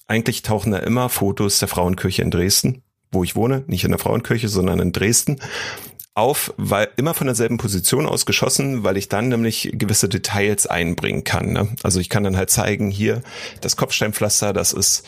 eigentlich 0.09 0.43
tauchen 0.43 0.73
da 0.73 0.79
immer 0.79 1.09
Fotos 1.09 1.59
der 1.59 1.69
Frauenkirche 1.69 2.23
in 2.23 2.31
Dresden, 2.31 2.83
wo 3.11 3.25
ich 3.25 3.37
wohne, 3.37 3.65
nicht 3.67 3.85
in 3.85 3.91
der 3.91 3.99
Frauenkirche, 3.99 4.49
sondern 4.49 4.79
in 4.79 4.93
Dresden 4.93 5.39
auf, 6.15 6.55
weil 6.57 6.89
immer 6.97 7.13
von 7.13 7.27
derselben 7.27 7.59
Position 7.59 8.07
aus 8.07 8.25
geschossen, 8.25 8.85
weil 8.85 8.97
ich 8.97 9.09
dann 9.09 9.29
nämlich 9.29 9.71
gewisse 9.75 10.09
Details 10.09 10.67
einbringen 10.67 11.25
kann. 11.25 11.53
Ne? 11.53 11.69
Also 11.83 12.01
ich 12.01 12.09
kann 12.09 12.25
dann 12.25 12.39
halt 12.39 12.49
zeigen, 12.49 12.91
hier 12.91 13.23
das 13.61 13.77
Kopfsteinpflaster, 13.77 14.55
das 14.55 14.73
ist 14.73 15.05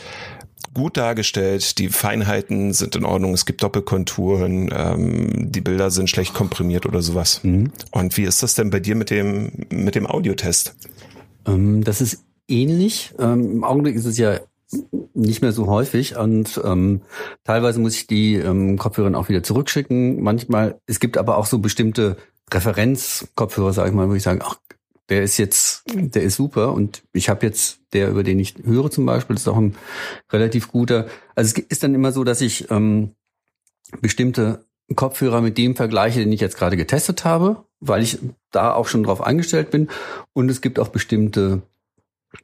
gut 0.75 0.99
dargestellt, 0.99 1.79
die 1.79 1.89
Feinheiten 1.89 2.75
sind 2.75 2.95
in 2.95 3.07
Ordnung, 3.07 3.33
es 3.33 3.47
gibt 3.47 3.63
Doppelkonturen, 3.63 4.69
ähm, 4.71 5.51
die 5.51 5.63
Bilder 5.63 5.91
sind 5.91 6.11
schlecht 6.11 6.35
komprimiert 6.35 6.85
oder 6.85 7.01
sowas. 7.01 7.41
Mhm. 7.43 7.73
Und 7.91 8.17
wie 8.19 8.25
ist 8.25 8.43
das 8.43 8.55
denn 8.55 8.69
bei 8.69 8.81
dir 8.81 8.95
mit 8.95 9.09
dem 9.09 9.51
mit 9.71 9.95
dem 9.95 10.07
Audiotest? 10.07 10.75
Ähm, 11.47 11.85
das 11.85 12.03
ist 12.03 12.23
ähnlich. 12.49 13.15
Ähm, 13.19 13.53
Im 13.53 13.65
Augenblick 13.65 13.97
ist 13.97 14.05
es 14.05 14.19
ja 14.19 14.41
nicht 15.15 15.43
mehr 15.43 15.53
so 15.53 15.67
häufig 15.67 16.17
und 16.17 16.61
ähm, 16.65 17.03
teilweise 17.45 17.81
muss 17.81 17.95
ich 17.95 18.07
die 18.07 18.35
ähm, 18.35 18.77
Kopfhörer 18.79 19.17
auch 19.19 19.29
wieder 19.29 19.43
zurückschicken. 19.43 20.23
Manchmal, 20.23 20.81
es 20.87 21.01
gibt 21.01 21.17
aber 21.17 21.39
auch 21.39 21.47
so 21.47 21.59
bestimmte 21.59 22.17
Referenzkopfhörer, 22.53 23.73
sage 23.73 23.91
ich 23.91 23.95
mal, 23.95 24.09
wo 24.09 24.15
ich 24.15 24.23
sage, 24.23 24.41
ach, 24.45 24.57
der 25.09 25.23
ist 25.23 25.39
jetzt, 25.39 25.85
der 25.87 26.23
ist 26.23 26.37
super 26.37 26.75
und 26.75 27.03
ich 27.13 27.31
habe 27.31 27.47
jetzt 27.47 27.81
der, 27.95 28.11
über 28.11 28.23
den 28.23 28.39
ich 28.39 28.57
höre 28.63 28.91
zum 28.91 29.07
Beispiel, 29.07 29.37
ist 29.37 29.49
auch 29.49 29.57
ein 29.57 29.77
relativ 30.31 30.71
guter. 30.71 31.07
Also 31.35 31.57
es 31.57 31.65
ist 31.69 31.83
dann 31.83 31.95
immer 31.95 32.13
so, 32.13 32.25
dass 32.25 32.43
ich 32.43 32.71
ähm, 32.71 33.13
bestimmte 34.03 34.67
Kopfhörer 34.95 35.41
mit 35.41 35.57
dem 35.57 35.77
vergleiche, 35.77 36.21
den 36.21 36.33
ich 36.33 36.41
jetzt 36.41 36.59
gerade 36.59 36.77
getestet 36.77 37.25
habe, 37.25 37.65
weil 37.81 38.03
ich 38.03 38.19
da 38.51 38.75
auch 38.75 38.87
schon 38.87 39.03
drauf 39.03 39.23
eingestellt 39.23 39.71
bin. 39.71 39.89
Und 40.35 40.51
es 40.51 40.61
gibt 40.61 40.79
auch 40.79 40.89
bestimmte 40.89 41.63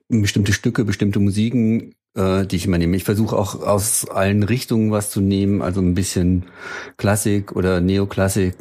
bestimmte 0.08 0.52
Stücke, 0.52 0.84
bestimmte 0.84 1.20
Musiken, 1.20 1.94
äh, 2.14 2.46
die 2.46 2.56
ich 2.56 2.66
immer 2.66 2.78
nehme. 2.78 2.96
Ich 2.96 3.04
versuche 3.04 3.36
auch 3.36 3.60
aus 3.62 4.08
allen 4.08 4.42
Richtungen 4.42 4.90
was 4.90 5.10
zu 5.10 5.20
nehmen, 5.20 5.62
also 5.62 5.80
ein 5.80 5.94
bisschen 5.94 6.46
Klassik 6.96 7.52
oder 7.52 7.80
Neoklassik, 7.80 8.56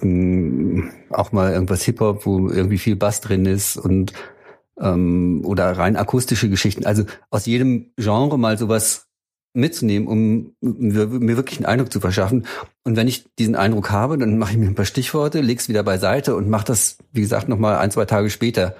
auch 1.12 1.32
mal 1.32 1.54
irgendwas 1.54 1.84
Hip-Hop, 1.84 2.26
wo 2.26 2.50
irgendwie 2.50 2.78
viel 2.78 2.96
Bass 2.96 3.22
drin 3.22 3.46
ist 3.46 3.78
und 3.78 4.14
ähm, 4.80 5.42
oder 5.46 5.72
rein 5.78 5.96
akustische 5.96 6.50
Geschichten. 6.50 6.86
Also 6.86 7.04
aus 7.30 7.46
jedem 7.46 7.92
Genre 7.98 8.38
mal 8.38 8.58
sowas 8.58 9.08
mitzunehmen, 9.54 10.08
um 10.08 10.56
mir 10.62 11.38
wirklich 11.38 11.60
einen 11.60 11.68
Eindruck 11.68 11.92
zu 11.92 12.00
verschaffen. 12.00 12.48
Und 12.84 12.96
wenn 12.96 13.08
ich 13.08 13.26
diesen 13.38 13.56
Eindruck 13.56 13.92
habe, 13.92 14.18
dann 14.18 14.40
mache 14.40 14.54
ich 14.54 14.58
mir 14.58 14.66
ein 14.66 14.76
paar 14.76 14.86
Stichworte, 14.86 15.42
leg's 15.42 15.70
wieder 15.70 15.84
beiseite 15.84 16.36
und 16.36 16.50
mache 16.50 16.66
das, 16.66 16.98
wie 17.12 17.22
gesagt, 17.22 17.50
nochmal 17.50 17.78
ein, 17.78 17.92
zwei 17.92 18.06
Tage 18.06 18.32
später 18.32 18.76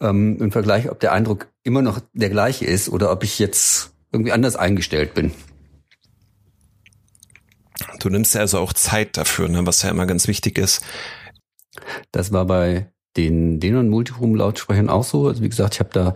ähm, 0.00 0.38
im 0.40 0.52
Vergleich, 0.52 0.90
ob 0.90 1.00
der 1.00 1.12
Eindruck 1.12 1.48
immer 1.64 1.82
noch 1.82 2.00
der 2.12 2.30
gleiche 2.30 2.66
ist 2.66 2.88
oder 2.88 3.10
ob 3.10 3.24
ich 3.24 3.40
jetzt 3.40 3.95
irgendwie 4.16 4.32
anders 4.32 4.56
eingestellt 4.56 5.14
bin. 5.14 5.30
Du 8.00 8.08
nimmst 8.08 8.34
ja 8.34 8.40
also 8.40 8.58
auch 8.58 8.72
Zeit 8.72 9.16
dafür, 9.16 9.48
ne, 9.48 9.66
was 9.66 9.82
ja 9.82 9.90
immer 9.90 10.06
ganz 10.06 10.28
wichtig 10.28 10.58
ist. 10.58 10.82
Das 12.12 12.32
war 12.32 12.46
bei 12.46 12.86
den 13.16 13.60
Denon 13.60 13.88
Multiroom 13.88 14.34
Lautsprechern 14.34 14.88
auch 14.88 15.04
so. 15.04 15.28
Also 15.28 15.42
wie 15.42 15.48
gesagt, 15.48 15.74
ich 15.74 15.80
habe 15.80 15.90
da 15.92 16.14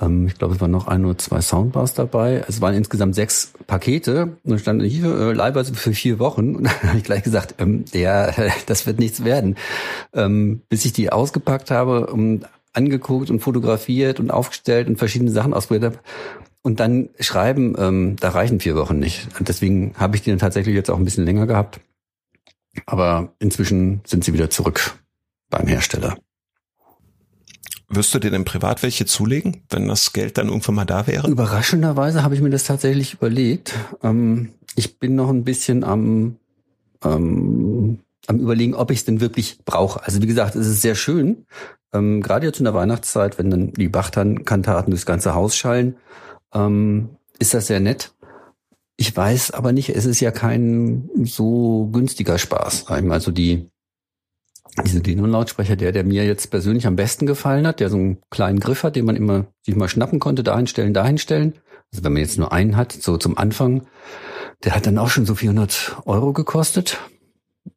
Ähm, 0.00 0.26
ich 0.28 0.38
glaube, 0.38 0.54
es 0.54 0.60
waren 0.60 0.70
noch 0.70 0.86
ein 0.86 1.04
oder 1.04 1.18
zwei 1.18 1.40
Soundbars 1.40 1.94
dabei. 1.94 2.44
Es 2.48 2.60
waren 2.60 2.74
insgesamt 2.74 3.14
sechs 3.14 3.52
Pakete 3.66 4.36
und 4.44 4.60
stand 4.60 4.82
hier 4.82 5.06
äh, 5.06 5.32
Leihweise 5.32 5.74
für 5.74 5.92
vier 5.92 6.18
Wochen. 6.18 6.54
Und 6.54 6.64
dann 6.66 6.82
habe 6.82 6.98
ich 6.98 7.04
gleich 7.04 7.24
gesagt, 7.24 7.56
ähm, 7.58 7.84
ja, 7.92 8.30
das 8.66 8.86
wird 8.86 8.98
nichts 8.98 9.24
werden. 9.24 9.56
Ähm, 10.14 10.62
bis 10.68 10.84
ich 10.84 10.92
die 10.92 11.10
ausgepackt 11.10 11.70
habe 11.70 12.06
und 12.06 12.46
angeguckt 12.72 13.30
und 13.30 13.40
fotografiert 13.40 14.20
und 14.20 14.30
aufgestellt 14.30 14.88
und 14.88 14.98
verschiedene 14.98 15.32
Sachen 15.32 15.52
ausprobiert 15.52 15.94
habe. 15.94 15.98
Und 16.62 16.80
dann 16.80 17.10
schreiben, 17.20 17.74
ähm, 17.78 18.16
da 18.20 18.30
reichen 18.30 18.60
vier 18.60 18.76
Wochen 18.76 18.98
nicht. 18.98 19.28
Deswegen 19.40 19.94
habe 19.96 20.16
ich 20.16 20.22
die 20.22 20.30
dann 20.30 20.38
tatsächlich 20.38 20.74
jetzt 20.74 20.90
auch 20.90 20.98
ein 20.98 21.04
bisschen 21.04 21.24
länger 21.24 21.46
gehabt. 21.46 21.80
Aber 22.86 23.32
inzwischen 23.38 24.00
sind 24.04 24.24
sie 24.24 24.32
wieder 24.32 24.50
zurück 24.50 24.98
beim 25.50 25.66
Hersteller. 25.66 26.18
Wirst 27.88 28.14
du 28.14 28.18
dir 28.18 28.30
denn 28.30 28.44
privat 28.44 28.82
welche 28.82 29.06
zulegen, 29.06 29.62
wenn 29.70 29.88
das 29.88 30.12
Geld 30.12 30.36
dann 30.36 30.48
irgendwann 30.48 30.74
mal 30.74 30.84
da 30.84 31.06
wäre? 31.06 31.28
Überraschenderweise 31.28 32.22
habe 32.22 32.34
ich 32.34 32.42
mir 32.42 32.50
das 32.50 32.64
tatsächlich 32.64 33.14
überlegt. 33.14 33.74
Ähm, 34.02 34.52
ich 34.74 34.98
bin 34.98 35.14
noch 35.14 35.30
ein 35.30 35.44
bisschen 35.44 35.84
am, 35.84 36.36
ähm, 37.02 38.00
am 38.26 38.38
überlegen, 38.38 38.74
ob 38.74 38.90
ich 38.90 38.98
es 38.98 39.04
denn 39.06 39.22
wirklich 39.22 39.60
brauche. 39.64 40.04
Also 40.04 40.20
wie 40.20 40.26
gesagt, 40.26 40.54
es 40.54 40.66
ist 40.66 40.82
sehr 40.82 40.96
schön, 40.96 41.46
ähm, 41.94 42.20
gerade 42.20 42.46
jetzt 42.46 42.58
in 42.58 42.64
der 42.64 42.74
Weihnachtszeit, 42.74 43.38
wenn 43.38 43.50
dann 43.50 43.72
die 43.72 43.88
Bachtan-Kantaten 43.88 44.90
durchs 44.90 45.06
ganze 45.06 45.34
Haus 45.34 45.56
schallen, 45.56 45.96
ähm, 46.54 47.10
ist 47.38 47.54
das 47.54 47.66
sehr 47.66 47.80
nett. 47.80 48.12
Ich 48.96 49.16
weiß 49.16 49.52
aber 49.52 49.72
nicht, 49.72 49.90
es 49.90 50.06
ist 50.06 50.20
ja 50.20 50.30
kein 50.30 51.08
so 51.22 51.88
günstiger 51.92 52.38
Spaß. 52.38 52.88
Also 52.88 53.30
die 53.30 53.70
diese 54.84 55.00
Denon-Lautsprecher, 55.00 55.76
der, 55.76 55.92
der 55.92 56.04
mir 56.04 56.24
jetzt 56.24 56.50
persönlich 56.50 56.86
am 56.86 56.96
besten 56.96 57.26
gefallen 57.26 57.66
hat, 57.66 57.80
der 57.80 57.90
so 57.90 57.96
einen 57.96 58.18
kleinen 58.30 58.60
Griff 58.60 58.82
hat, 58.82 58.96
den 58.96 59.04
man 59.04 59.16
immer 59.16 59.46
sich 59.62 59.76
mal 59.76 59.88
schnappen 59.88 60.20
konnte, 60.20 60.42
da 60.42 60.56
hinstellen, 60.56 60.94
da 60.94 61.04
hinstellen. 61.06 61.54
Also 61.92 62.04
wenn 62.04 62.12
man 62.12 62.22
jetzt 62.22 62.38
nur 62.38 62.52
einen 62.52 62.76
hat, 62.76 62.92
so 62.92 63.16
zum 63.16 63.38
Anfang, 63.38 63.86
der 64.64 64.74
hat 64.74 64.86
dann 64.86 64.98
auch 64.98 65.08
schon 65.08 65.26
so 65.26 65.34
400 65.34 65.96
Euro 66.04 66.32
gekostet. 66.32 66.98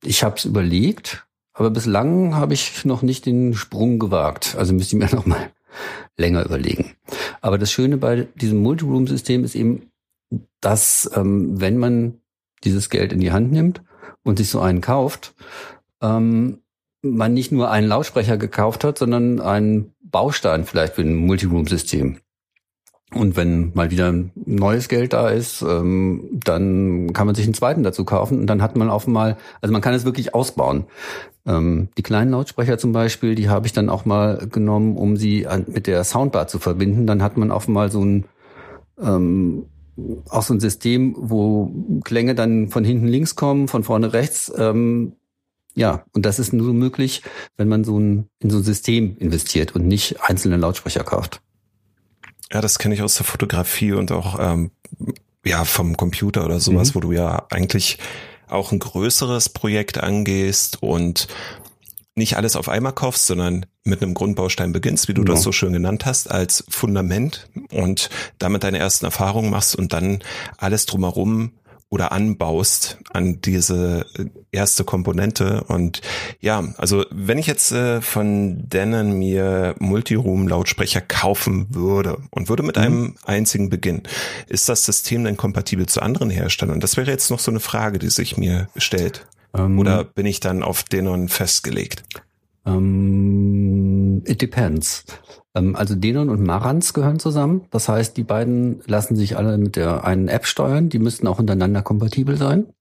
Ich 0.03 0.23
habe 0.23 0.35
es 0.37 0.45
überlegt, 0.45 1.25
aber 1.53 1.69
bislang 1.69 2.35
habe 2.35 2.53
ich 2.53 2.85
noch 2.85 3.01
nicht 3.01 3.25
den 3.25 3.53
Sprung 3.53 3.99
gewagt. 3.99 4.55
Also 4.57 4.73
müsste 4.73 4.95
ich 4.95 5.01
mir 5.01 5.15
noch 5.15 5.25
mal 5.25 5.51
länger 6.17 6.45
überlegen. 6.45 6.91
Aber 7.41 7.57
das 7.57 7.71
Schöne 7.71 7.97
bei 7.97 8.27
diesem 8.35 8.61
Multiroom-System 8.61 9.43
ist 9.43 9.55
eben, 9.55 9.91
dass 10.59 11.09
ähm, 11.15 11.59
wenn 11.59 11.77
man 11.77 12.21
dieses 12.63 12.89
Geld 12.89 13.11
in 13.13 13.19
die 13.19 13.31
Hand 13.31 13.51
nimmt 13.51 13.81
und 14.23 14.37
sich 14.37 14.49
so 14.49 14.59
einen 14.59 14.81
kauft, 14.81 15.33
ähm, 16.01 16.59
man 17.01 17.33
nicht 17.33 17.51
nur 17.51 17.71
einen 17.71 17.87
Lautsprecher 17.87 18.37
gekauft 18.37 18.83
hat, 18.83 18.97
sondern 18.97 19.41
einen 19.41 19.93
Baustein 20.03 20.65
vielleicht 20.65 20.93
für 20.93 21.01
ein 21.01 21.15
Multiroom-System. 21.15 22.19
Und 23.13 23.35
wenn 23.35 23.73
mal 23.73 23.91
wieder 23.91 24.13
neues 24.35 24.87
Geld 24.87 25.11
da 25.11 25.29
ist, 25.29 25.61
ähm, 25.63 26.29
dann 26.31 27.11
kann 27.11 27.25
man 27.25 27.35
sich 27.35 27.43
einen 27.43 27.53
zweiten 27.53 27.83
dazu 27.83 28.05
kaufen 28.05 28.39
und 28.39 28.47
dann 28.47 28.61
hat 28.61 28.77
man 28.77 28.89
auf 28.89 29.05
einmal, 29.05 29.37
also 29.59 29.73
man 29.73 29.81
kann 29.81 29.93
es 29.93 30.05
wirklich 30.05 30.33
ausbauen. 30.33 30.85
Ähm, 31.45 31.89
die 31.97 32.03
kleinen 32.03 32.31
Lautsprecher 32.31 32.77
zum 32.77 32.91
Beispiel, 32.91 33.35
die 33.35 33.49
habe 33.49 33.65
ich 33.65 33.73
dann 33.73 33.89
auch 33.89 34.05
mal 34.05 34.47
genommen, 34.47 34.97
um 34.97 35.17
sie 35.17 35.47
an, 35.47 35.65
mit 35.67 35.87
der 35.87 36.03
Soundbar 36.03 36.47
zu 36.47 36.59
verbinden. 36.59 37.07
Dann 37.07 37.23
hat 37.23 37.37
man 37.37 37.51
auf 37.51 37.67
einmal 37.67 37.91
so 37.91 38.03
ein 38.03 38.25
ähm, 39.01 39.65
auch 40.29 40.43
so 40.43 40.53
ein 40.53 40.59
System, 40.59 41.15
wo 41.17 41.71
Klänge 42.03 42.35
dann 42.35 42.69
von 42.69 42.83
hinten 42.83 43.07
links 43.07 43.35
kommen, 43.35 43.67
von 43.67 43.83
vorne 43.83 44.13
rechts. 44.13 44.51
Ähm, 44.55 45.13
ja, 45.73 46.03
und 46.13 46.25
das 46.25 46.39
ist 46.39 46.53
nur 46.53 46.73
möglich, 46.73 47.23
wenn 47.57 47.67
man 47.67 47.83
so 47.83 47.97
ein, 47.97 48.27
in 48.39 48.49
so 48.49 48.57
ein 48.57 48.63
System 48.63 49.17
investiert 49.17 49.75
und 49.75 49.87
nicht 49.87 50.21
einzelne 50.21 50.57
Lautsprecher 50.57 51.03
kauft. 51.03 51.41
Ja, 52.51 52.61
das 52.61 52.79
kenne 52.79 52.95
ich 52.95 53.01
aus 53.01 53.15
der 53.15 53.25
Fotografie 53.25 53.93
und 53.93 54.11
auch 54.11 54.37
ähm, 54.39 54.71
ja 55.45 55.63
vom 55.63 55.95
Computer 55.95 56.45
oder 56.45 56.59
sowas, 56.59 56.89
mhm. 56.89 56.95
wo 56.95 56.99
du 56.99 57.11
ja 57.13 57.45
eigentlich 57.49 57.97
auch 58.51 58.71
ein 58.71 58.79
größeres 58.79 59.49
Projekt 59.49 59.97
angehst 59.99 60.81
und 60.81 61.27
nicht 62.15 62.35
alles 62.35 62.55
auf 62.55 62.67
einmal 62.67 62.93
kaufst, 62.93 63.25
sondern 63.27 63.65
mit 63.83 64.01
einem 64.01 64.13
Grundbaustein 64.13 64.73
beginnst, 64.73 65.07
wie 65.07 65.13
du 65.13 65.21
genau. 65.21 65.33
das 65.33 65.43
so 65.43 65.51
schön 65.51 65.73
genannt 65.73 66.05
hast, 66.05 66.29
als 66.29 66.63
Fundament 66.69 67.49
und 67.71 68.09
damit 68.37 68.63
deine 68.63 68.79
ersten 68.79 69.05
Erfahrungen 69.05 69.49
machst 69.49 69.75
und 69.75 69.93
dann 69.93 70.19
alles 70.57 70.85
drumherum 70.85 71.51
oder 71.91 72.13
anbaust 72.13 72.97
an 73.11 73.41
diese 73.41 74.05
erste 74.51 74.85
Komponente. 74.85 75.65
Und 75.65 76.01
ja, 76.39 76.73
also 76.77 77.05
wenn 77.11 77.37
ich 77.37 77.47
jetzt 77.47 77.73
äh, 77.73 78.01
von 78.01 78.69
Denon 78.69 79.19
mir 79.19 79.75
Multiroom-Lautsprecher 79.79 81.01
kaufen 81.01 81.67
würde 81.75 82.17
und 82.31 82.47
würde 82.47 82.63
mit 82.63 82.77
mhm. 82.77 82.81
einem 82.81 83.15
einzigen 83.25 83.69
beginnen, 83.69 84.03
ist 84.47 84.69
das 84.69 84.85
System 84.85 85.25
dann 85.25 85.35
kompatibel 85.35 85.85
zu 85.85 86.01
anderen 86.01 86.29
Herstellern? 86.29 86.79
Das 86.79 86.95
wäre 86.95 87.11
jetzt 87.11 87.29
noch 87.29 87.39
so 87.39 87.51
eine 87.51 87.59
Frage, 87.59 87.99
die 87.99 88.09
sich 88.09 88.37
mir 88.37 88.69
stellt. 88.77 89.27
Ähm, 89.53 89.77
oder 89.77 90.05
bin 90.05 90.25
ich 90.25 90.39
dann 90.39 90.63
auf 90.63 90.83
Denon 90.83 91.27
festgelegt? 91.27 92.03
Ähm, 92.65 94.23
it 94.25 94.41
depends. 94.41 95.03
Ähm, 95.55 95.75
also 95.75 95.95
Denon 95.95 96.29
und 96.29 96.43
Marantz 96.43 96.93
gehören 96.93 97.19
zusammen. 97.19 97.65
Das 97.71 97.89
heißt, 97.89 98.17
die 98.17 98.23
beiden 98.23 98.81
lassen 98.85 99.15
sich 99.15 99.37
alle 99.37 99.57
mit 99.57 99.75
der 99.75 100.03
einen 100.05 100.27
App 100.27 100.45
steuern. 100.45 100.89
Die 100.89 100.99
müssten 100.99 101.27
auch 101.27 101.39
untereinander 101.39 101.81
kompatibel 101.81 102.37
sein. 102.37 102.73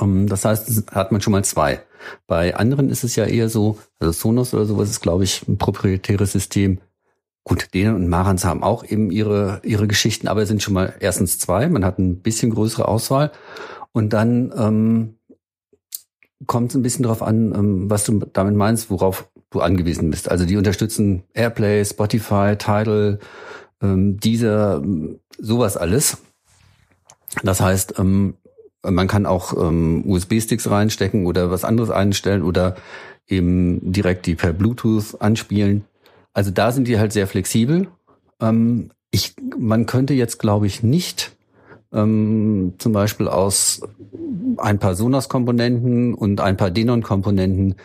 Ähm, 0.00 0.26
das 0.28 0.44
heißt, 0.44 0.90
hat 0.92 1.12
man 1.12 1.20
schon 1.20 1.32
mal 1.32 1.44
zwei. 1.44 1.82
Bei 2.26 2.56
anderen 2.56 2.90
ist 2.90 3.04
es 3.04 3.16
ja 3.16 3.24
eher 3.24 3.48
so, 3.48 3.78
also 3.98 4.12
Sonos 4.12 4.54
oder 4.54 4.66
sowas 4.66 4.90
ist, 4.90 5.00
glaube 5.00 5.24
ich, 5.24 5.46
ein 5.48 5.58
proprietäres 5.58 6.32
System. 6.32 6.80
Gut, 7.44 7.72
Denon 7.72 7.94
und 7.96 8.08
Marantz 8.08 8.44
haben 8.44 8.62
auch 8.62 8.84
eben 8.84 9.10
ihre, 9.10 9.60
ihre 9.64 9.88
Geschichten, 9.88 10.28
aber 10.28 10.42
es 10.42 10.48
sind 10.48 10.62
schon 10.62 10.74
mal 10.74 10.94
erstens 11.00 11.38
zwei. 11.38 11.68
Man 11.68 11.84
hat 11.84 11.98
ein 11.98 12.20
bisschen 12.20 12.50
größere 12.50 12.86
Auswahl. 12.86 13.32
Und 13.92 14.12
dann 14.12 14.52
ähm, 14.56 15.17
kommt 16.46 16.70
es 16.70 16.76
ein 16.76 16.82
bisschen 16.82 17.02
darauf 17.02 17.22
an, 17.22 17.52
ähm, 17.54 17.90
was 17.90 18.04
du 18.04 18.20
damit 18.32 18.54
meinst, 18.54 18.90
worauf 18.90 19.28
du 19.50 19.60
angewiesen 19.60 20.10
bist. 20.10 20.30
Also 20.30 20.44
die 20.44 20.56
unterstützen 20.56 21.22
Airplay, 21.34 21.84
Spotify, 21.84 22.54
Tidal, 22.56 23.18
ähm, 23.82 24.18
Deezer, 24.20 24.82
sowas 25.38 25.76
alles. 25.76 26.18
Das 27.42 27.60
heißt, 27.60 27.98
ähm, 27.98 28.34
man 28.82 29.08
kann 29.08 29.26
auch 29.26 29.52
USB-Sticks 29.52 30.70
reinstecken 30.70 31.26
oder 31.26 31.50
was 31.50 31.64
anderes 31.64 31.90
einstellen 31.90 32.42
oder 32.42 32.76
eben 33.26 33.92
direkt 33.92 34.26
die 34.26 34.36
per 34.36 34.52
Bluetooth 34.52 35.20
anspielen. 35.20 35.84
Also 36.32 36.52
da 36.52 36.70
sind 36.70 36.86
die 36.86 36.98
halt 36.98 37.12
sehr 37.12 37.26
flexibel. 37.26 37.88
Ich, 39.10 39.34
man 39.58 39.86
könnte 39.86 40.14
jetzt, 40.14 40.38
glaube 40.38 40.68
ich, 40.68 40.84
nicht 40.84 41.32
ähm, 41.92 42.74
zum 42.78 42.92
Beispiel 42.92 43.28
aus 43.28 43.80
ein 44.58 44.78
paar 44.78 44.94
Sonos-Komponenten 44.94 46.14
und 46.14 46.40
ein 46.40 46.56
paar 46.56 46.70
Denon-Komponenten 46.70 47.76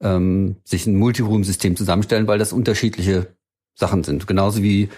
ähm, 0.00 0.56
sich 0.64 0.86
ein 0.86 0.96
Multiroom-System 0.96 1.76
zusammenstellen, 1.76 2.26
weil 2.26 2.38
das 2.38 2.52
unterschiedliche 2.52 3.28
Sachen 3.74 4.04
sind. 4.04 4.26
Genauso 4.26 4.62
wie 4.62 4.88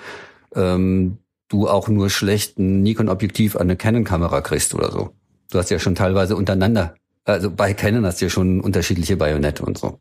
ähm, 0.55 1.18
du 1.49 1.68
auch 1.68 1.88
nur 1.88 2.11
schlecht 2.11 2.59
ein 2.59 2.83
Nikon-Objektiv 2.83 3.57
an 3.57 3.62
eine 3.62 3.77
Canon-Kamera 3.77 4.40
kriegst 4.40 4.75
oder 4.75 4.90
so. 4.90 5.11
Du 5.51 5.59
hast 5.59 5.70
ja 5.70 5.79
schon 5.79 5.94
teilweise 5.94 6.37
untereinander, 6.37 6.94
also 7.25 7.51
bei 7.51 7.75
Canon 7.75 8.07
hast 8.07 8.20
du 8.20 8.27
ja 8.27 8.31
schon 8.31 8.61
unterschiedliche 8.61 9.16
Bajonette 9.16 9.64
und 9.64 9.79
so. 9.79 9.99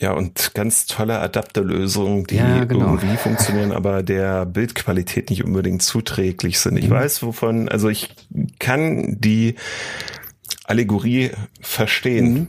Ja, 0.00 0.12
und 0.12 0.54
ganz 0.54 0.86
tolle 0.86 1.18
Adapterlösungen, 1.18 2.24
die 2.24 2.36
ja, 2.36 2.64
genau. 2.64 2.86
irgendwie 2.94 3.18
funktionieren, 3.18 3.70
aber 3.70 4.02
der 4.02 4.46
Bildqualität 4.46 5.28
nicht 5.28 5.44
unbedingt 5.44 5.82
zuträglich 5.82 6.58
sind. 6.58 6.78
Ich 6.78 6.88
mhm. 6.88 6.94
weiß, 6.94 7.22
wovon, 7.22 7.68
also 7.68 7.90
ich 7.90 8.08
kann 8.58 9.20
die 9.20 9.56
Allegorie 10.64 11.32
verstehen, 11.60 12.32
mhm. 12.32 12.46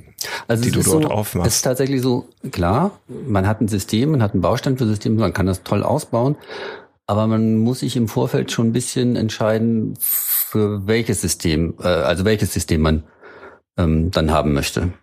also 0.47 0.63
die 0.63 0.71
du 0.71 0.81
dort 0.81 1.03
so, 1.03 1.09
aufmachst. 1.09 1.49
Es 1.49 1.55
ist 1.57 1.61
tatsächlich 1.63 2.01
so, 2.01 2.29
klar, 2.51 2.99
man 3.27 3.45
hat 3.45 3.59
ein 3.59 3.67
System, 3.67 4.11
man 4.11 4.23
hat 4.23 4.31
einen 4.31 4.41
Baustein 4.41 4.77
für 4.77 4.87
System, 4.87 5.17
man 5.17 5.33
kann 5.33 5.45
das 5.45 5.63
toll 5.63 5.83
ausbauen, 5.83 6.37
aber 7.05 7.27
man 7.27 7.57
muss 7.57 7.79
sich 7.79 7.97
im 7.97 8.07
Vorfeld 8.07 8.53
schon 8.53 8.67
ein 8.67 8.73
bisschen 8.73 9.17
entscheiden, 9.17 9.95
für 9.99 10.87
welches 10.87 11.19
System, 11.19 11.73
äh, 11.81 11.87
also 11.87 12.23
welches 12.23 12.53
System 12.53 12.79
man 12.79 13.03
ähm, 13.77 14.09
dann 14.11 14.31
haben 14.31 14.53
möchte. 14.53 14.93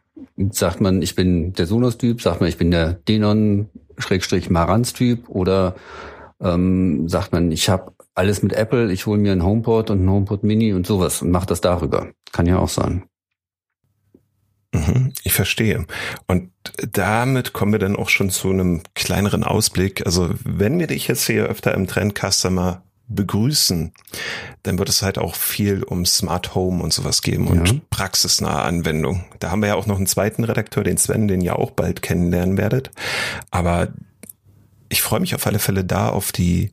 Sagt 0.50 0.81
man, 0.81 1.02
ich 1.02 1.14
bin 1.14 1.52
der 1.52 1.66
Sonos-Typ, 1.66 2.22
sagt 2.22 2.40
man, 2.40 2.48
ich 2.48 2.59
bin 2.59 2.70
der 2.70 2.92
Denon-Marantz-Typ 2.92 5.28
oder 5.28 5.74
ähm, 6.40 7.09
sagt 7.09 7.33
man, 7.33 7.50
ich 7.50 7.68
habe 7.68 7.92
alles 8.14 8.42
mit 8.42 8.52
Apple, 8.52 8.92
ich 8.92 9.07
hole 9.07 9.18
mir 9.18 9.33
einen 9.33 9.44
HomePod 9.44 9.90
und 9.90 9.98
einen 9.98 10.11
HomePod 10.11 10.44
Mini 10.44 10.72
und 10.72 10.87
sowas 10.87 11.22
und 11.22 11.31
mache 11.31 11.46
das 11.46 11.61
darüber. 11.61 12.09
Kann 12.33 12.46
ja 12.46 12.59
auch 12.59 12.68
sein. 12.68 13.04
Mhm, 14.72 15.12
ich 15.24 15.33
verstehe. 15.33 15.87
Und 16.26 16.50
damit 16.92 17.52
kommen 17.52 17.72
wir 17.72 17.78
dann 17.78 17.96
auch 17.96 18.09
schon 18.09 18.31
zu 18.31 18.50
einem 18.50 18.83
kleineren 18.94 19.44
Ausblick. 19.44 20.04
Also 20.04 20.31
wenn 20.44 20.78
wir 20.78 20.88
dich 20.88 21.09
jetzt 21.09 21.26
hier 21.26 21.44
öfter 21.44 21.74
im 21.74 21.87
Trend 21.87 22.18
Customer 22.18 22.83
begrüßen, 23.09 23.92
dann 24.62 24.79
wird 24.79 24.88
es 24.88 25.03
halt 25.03 25.18
auch 25.18 25.35
viel 25.35 25.83
um 25.83 26.05
Smart 26.05 26.55
Home 26.55 26.83
und 26.83 26.92
sowas 26.92 27.23
geben 27.23 27.47
ja. 27.47 27.53
und 27.53 27.90
praxisnahe 27.90 28.62
Anwendung. 28.62 29.25
Da 29.38 29.51
haben 29.51 29.61
wir 29.61 29.68
ja 29.68 29.75
auch 29.75 29.87
noch 29.87 29.97
einen 29.97 30.07
zweiten 30.07 30.44
Redakteur, 30.44 30.85
den 30.85 30.99
Sven, 30.99 31.29
den 31.29 31.40
ihr 31.40 31.59
auch 31.59 31.71
bald 31.71 32.03
kennenlernen 32.03 32.59
werdet. 32.59 32.90
Aber 33.51 33.88
ich 34.88 35.03
freue 35.03 35.21
mich 35.21 35.35
auf 35.35 35.47
alle 35.47 35.59
Fälle 35.59 35.85
da 35.85 36.11
auf 36.11 36.33
die 36.33 36.71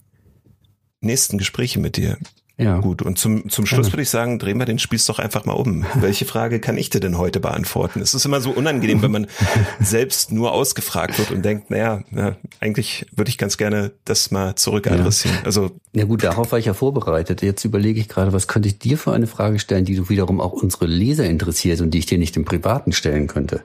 nächsten 0.99 1.37
Gespräche 1.37 1.79
mit 1.79 1.97
dir. 1.97 2.17
Ja. 2.57 2.79
Gut, 2.79 3.01
und 3.01 3.19
zum, 3.19 3.49
zum 3.49 3.65
Schluss 3.65 3.91
würde 3.91 4.03
ich 4.03 4.09
sagen, 4.09 4.39
drehen 4.39 4.57
wir 4.57 4.65
den 4.65 4.79
Spieß 4.79 5.05
doch 5.07 5.19
einfach 5.19 5.43
mal 5.43 5.53
um. 5.53 5.85
Welche 5.95 6.23
Frage 6.23 6.61
kann 6.61 6.77
ich 6.77 6.89
dir 6.89 7.01
denn 7.01 7.17
heute 7.17 7.41
beantworten? 7.41 7.99
Es 7.99 8.13
ist 8.13 8.23
immer 8.23 8.39
so 8.39 8.51
unangenehm, 8.51 9.01
wenn 9.01 9.11
man 9.11 9.27
selbst 9.81 10.31
nur 10.31 10.53
ausgefragt 10.53 11.19
wird 11.19 11.31
und 11.31 11.43
denkt, 11.43 11.69
naja, 11.69 12.03
na, 12.11 12.37
eigentlich 12.61 13.07
würde 13.13 13.27
ich 13.27 13.37
ganz 13.37 13.57
gerne 13.57 13.91
das 14.05 14.31
mal 14.31 14.55
zurückadressieren. 14.55 15.37
Ja. 15.39 15.45
Also. 15.45 15.71
Ja 15.93 16.05
gut, 16.05 16.23
darauf 16.23 16.51
war 16.53 16.59
ich 16.59 16.65
ja 16.65 16.73
vorbereitet. 16.73 17.41
Jetzt 17.41 17.65
überlege 17.65 17.99
ich 17.99 18.07
gerade, 18.07 18.31
was 18.31 18.47
könnte 18.47 18.69
ich 18.69 18.79
dir 18.79 18.97
für 18.97 19.11
eine 19.11 19.27
Frage 19.27 19.59
stellen, 19.59 19.83
die 19.83 19.95
du 19.95 20.07
wiederum 20.09 20.39
auch 20.39 20.53
unsere 20.53 20.85
Leser 20.85 21.25
interessiert 21.25 21.81
und 21.81 21.91
die 21.91 21.99
ich 21.99 22.05
dir 22.05 22.17
nicht 22.17 22.37
im 22.37 22.45
Privaten 22.45 22.93
stellen 22.93 23.27
könnte. 23.27 23.63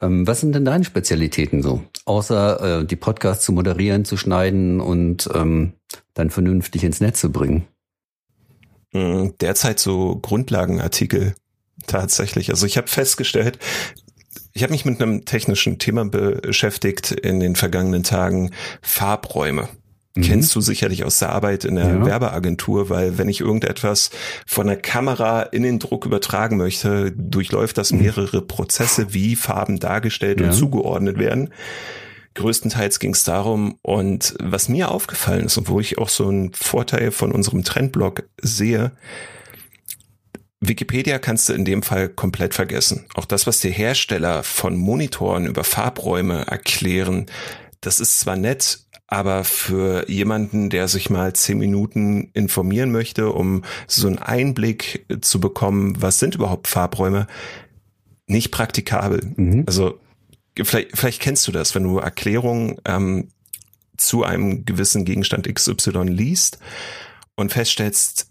Ähm, 0.00 0.26
was 0.26 0.40
sind 0.40 0.54
denn 0.54 0.64
deine 0.64 0.84
Spezialitäten 0.84 1.62
so? 1.62 1.82
Außer 2.06 2.80
äh, 2.80 2.84
die 2.86 2.96
Podcasts 2.96 3.44
zu 3.44 3.52
moderieren, 3.52 4.04
zu 4.04 4.16
schneiden 4.16 4.80
und 4.80 5.28
ähm, 5.34 5.74
dann 6.14 6.30
vernünftig 6.30 6.84
ins 6.84 7.00
Netz 7.00 7.20
zu 7.20 7.30
bringen. 7.30 7.66
Derzeit 8.92 9.78
so 9.78 10.16
Grundlagenartikel 10.16 11.34
tatsächlich. 11.86 12.50
Also 12.50 12.66
ich 12.66 12.76
habe 12.76 12.88
festgestellt, 12.88 13.58
ich 14.52 14.62
habe 14.62 14.72
mich 14.72 14.84
mit 14.84 15.00
einem 15.00 15.24
technischen 15.24 15.78
Thema 15.78 16.04
beschäftigt 16.04 17.10
in 17.10 17.40
den 17.40 17.56
vergangenen 17.56 18.02
Tagen, 18.02 18.50
Farbräume. 18.82 19.68
Mhm. 20.14 20.22
Kennst 20.22 20.54
du 20.54 20.60
sicherlich 20.60 21.04
aus 21.04 21.18
der 21.20 21.30
Arbeit 21.30 21.64
in 21.64 21.76
der 21.76 21.86
ja. 21.86 22.04
Werbeagentur, 22.04 22.90
weil 22.90 23.16
wenn 23.16 23.30
ich 23.30 23.40
irgendetwas 23.40 24.10
von 24.46 24.66
der 24.66 24.76
Kamera 24.76 25.42
in 25.42 25.62
den 25.62 25.78
Druck 25.78 26.04
übertragen 26.04 26.58
möchte, 26.58 27.12
durchläuft 27.12 27.78
das 27.78 27.92
mhm. 27.92 28.02
mehrere 28.02 28.42
Prozesse, 28.42 29.14
wie 29.14 29.36
Farben 29.36 29.78
dargestellt 29.78 30.40
ja. 30.40 30.46
und 30.46 30.52
zugeordnet 30.52 31.18
werden. 31.18 31.50
Größtenteils 32.34 32.98
ging 32.98 33.12
es 33.12 33.24
darum 33.24 33.78
und 33.82 34.34
was 34.40 34.68
mir 34.68 34.90
aufgefallen 34.90 35.46
ist 35.46 35.58
und 35.58 35.68
wo 35.68 35.80
ich 35.80 35.98
auch 35.98 36.08
so 36.08 36.28
einen 36.28 36.52
Vorteil 36.54 37.10
von 37.10 37.32
unserem 37.32 37.64
Trendblog 37.64 38.24
sehe, 38.40 38.92
Wikipedia 40.60 41.18
kannst 41.18 41.48
du 41.48 41.54
in 41.54 41.64
dem 41.64 41.82
Fall 41.82 42.08
komplett 42.08 42.54
vergessen. 42.54 43.06
Auch 43.14 43.24
das, 43.24 43.46
was 43.46 43.58
die 43.60 43.72
Hersteller 43.72 44.44
von 44.44 44.76
Monitoren 44.76 45.46
über 45.46 45.64
Farbräume 45.64 46.46
erklären, 46.46 47.26
das 47.80 47.98
ist 47.98 48.20
zwar 48.20 48.36
nett, 48.36 48.86
aber 49.08 49.42
für 49.42 50.08
jemanden, 50.08 50.70
der 50.70 50.86
sich 50.88 51.10
mal 51.10 51.34
zehn 51.34 51.58
Minuten 51.58 52.30
informieren 52.32 52.92
möchte, 52.92 53.30
um 53.30 53.62
so 53.88 54.06
einen 54.06 54.18
Einblick 54.18 55.04
zu 55.20 55.40
bekommen, 55.40 56.00
was 56.00 56.20
sind 56.20 56.36
überhaupt 56.36 56.68
Farbräume, 56.68 57.26
nicht 58.26 58.52
praktikabel. 58.52 59.32
Mhm. 59.36 59.64
Also 59.66 59.98
vielleicht, 60.56 60.96
vielleicht 60.96 61.20
kennst 61.20 61.46
du 61.48 61.52
das, 61.52 61.74
wenn 61.74 61.84
du 61.84 61.98
Erklärungen 61.98 62.76
ähm, 62.84 63.28
zu 63.96 64.24
einem 64.24 64.64
gewissen 64.64 65.04
Gegenstand 65.04 65.52
XY 65.52 66.04
liest 66.04 66.58
und 67.36 67.52
feststellst, 67.52 68.28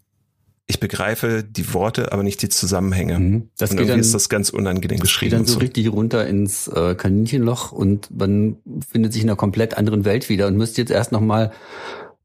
ich 0.67 0.79
begreife 0.79 1.43
die 1.43 1.73
Worte, 1.73 2.11
aber 2.13 2.23
nicht 2.23 2.41
die 2.41 2.49
Zusammenhänge. 2.49 3.19
Mhm. 3.19 3.49
Das 3.57 3.71
und 3.71 3.77
geht 3.77 3.89
dann, 3.89 3.99
ist 3.99 4.13
das 4.13 4.29
ganz 4.29 4.49
unangenehm 4.49 4.97
das 4.97 5.01
geschrieben. 5.01 5.31
Geht 5.31 5.39
dann 5.39 5.45
so, 5.45 5.53
so 5.53 5.59
richtig 5.59 5.91
runter 5.91 6.25
ins 6.25 6.67
äh, 6.67 6.95
Kaninchenloch 6.95 7.71
und 7.71 8.09
man 8.17 8.57
findet 8.89 9.13
sich 9.13 9.23
in 9.23 9.29
einer 9.29 9.35
komplett 9.35 9.77
anderen 9.77 10.05
Welt 10.05 10.29
wieder 10.29 10.47
und 10.47 10.55
müsste 10.55 10.81
jetzt 10.81 10.91
erst 10.91 11.11
nochmal 11.11 11.51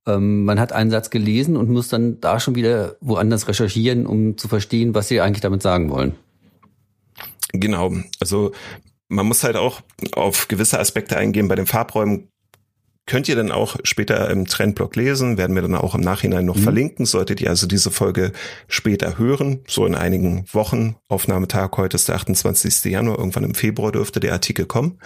ähm, 0.06 0.44
man 0.44 0.60
hat 0.60 0.72
einen 0.72 0.90
Satz 0.90 1.10
gelesen 1.10 1.56
und 1.56 1.68
muss 1.68 1.88
dann 1.88 2.20
da 2.20 2.38
schon 2.38 2.54
wieder 2.54 2.96
woanders 3.00 3.48
recherchieren, 3.48 4.06
um 4.06 4.38
zu 4.38 4.48
verstehen, 4.48 4.94
was 4.94 5.08
sie 5.08 5.20
eigentlich 5.20 5.40
damit 5.40 5.62
sagen 5.62 5.90
wollen. 5.90 6.14
Genau. 7.52 7.92
Also 8.20 8.52
man 9.08 9.26
muss 9.26 9.44
halt 9.44 9.56
auch 9.56 9.82
auf 10.12 10.48
gewisse 10.48 10.78
Aspekte 10.78 11.16
eingehen. 11.16 11.48
Bei 11.48 11.54
den 11.54 11.66
Farbräumen 11.66 12.28
könnt 13.06 13.28
ihr 13.28 13.36
dann 13.36 13.52
auch 13.52 13.76
später 13.84 14.28
im 14.30 14.46
Trendblog 14.46 14.96
lesen, 14.96 15.38
werden 15.38 15.54
wir 15.54 15.62
dann 15.62 15.76
auch 15.76 15.94
im 15.94 16.00
Nachhinein 16.00 16.44
noch 16.44 16.56
mhm. 16.56 16.62
verlinken. 16.62 17.06
Solltet 17.06 17.40
ihr 17.40 17.50
also 17.50 17.66
diese 17.66 17.90
Folge 17.90 18.32
später 18.68 19.16
hören, 19.16 19.60
so 19.66 19.86
in 19.86 19.94
einigen 19.94 20.44
Wochen, 20.52 20.96
Aufnahmetag 21.08 21.70
heute 21.76 21.94
ist 21.94 22.08
der 22.08 22.16
28. 22.16 22.84
Januar, 22.84 23.18
irgendwann 23.18 23.44
im 23.44 23.54
Februar 23.54 23.92
dürfte 23.92 24.20
der 24.20 24.32
Artikel 24.32 24.66
kommen. 24.66 24.98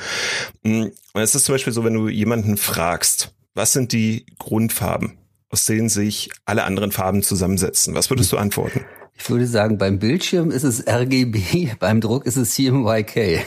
Mm, 0.62 0.84
und 1.12 1.20
es 1.20 1.34
ist 1.34 1.44
zum 1.44 1.54
Beispiel 1.54 1.72
so, 1.72 1.84
wenn 1.84 1.94
du 1.94 2.08
jemanden 2.08 2.56
fragst, 2.56 3.34
was 3.54 3.72
sind 3.72 3.92
die 3.92 4.24
Grundfarben, 4.38 5.18
aus 5.50 5.66
denen 5.66 5.90
sich 5.90 6.30
alle 6.46 6.64
anderen 6.64 6.92
Farben 6.92 7.22
zusammensetzen? 7.22 7.94
Was 7.94 8.08
würdest 8.08 8.32
du 8.32 8.38
antworten? 8.38 8.84
Ich 9.18 9.28
würde 9.28 9.46
sagen, 9.46 9.76
beim 9.76 9.98
Bildschirm 9.98 10.50
ist 10.50 10.62
es 10.62 10.86
RGB, 10.86 11.74
beim 11.78 12.00
Druck 12.00 12.24
ist 12.24 12.36
es 12.36 12.54
CMYK. 12.54 13.44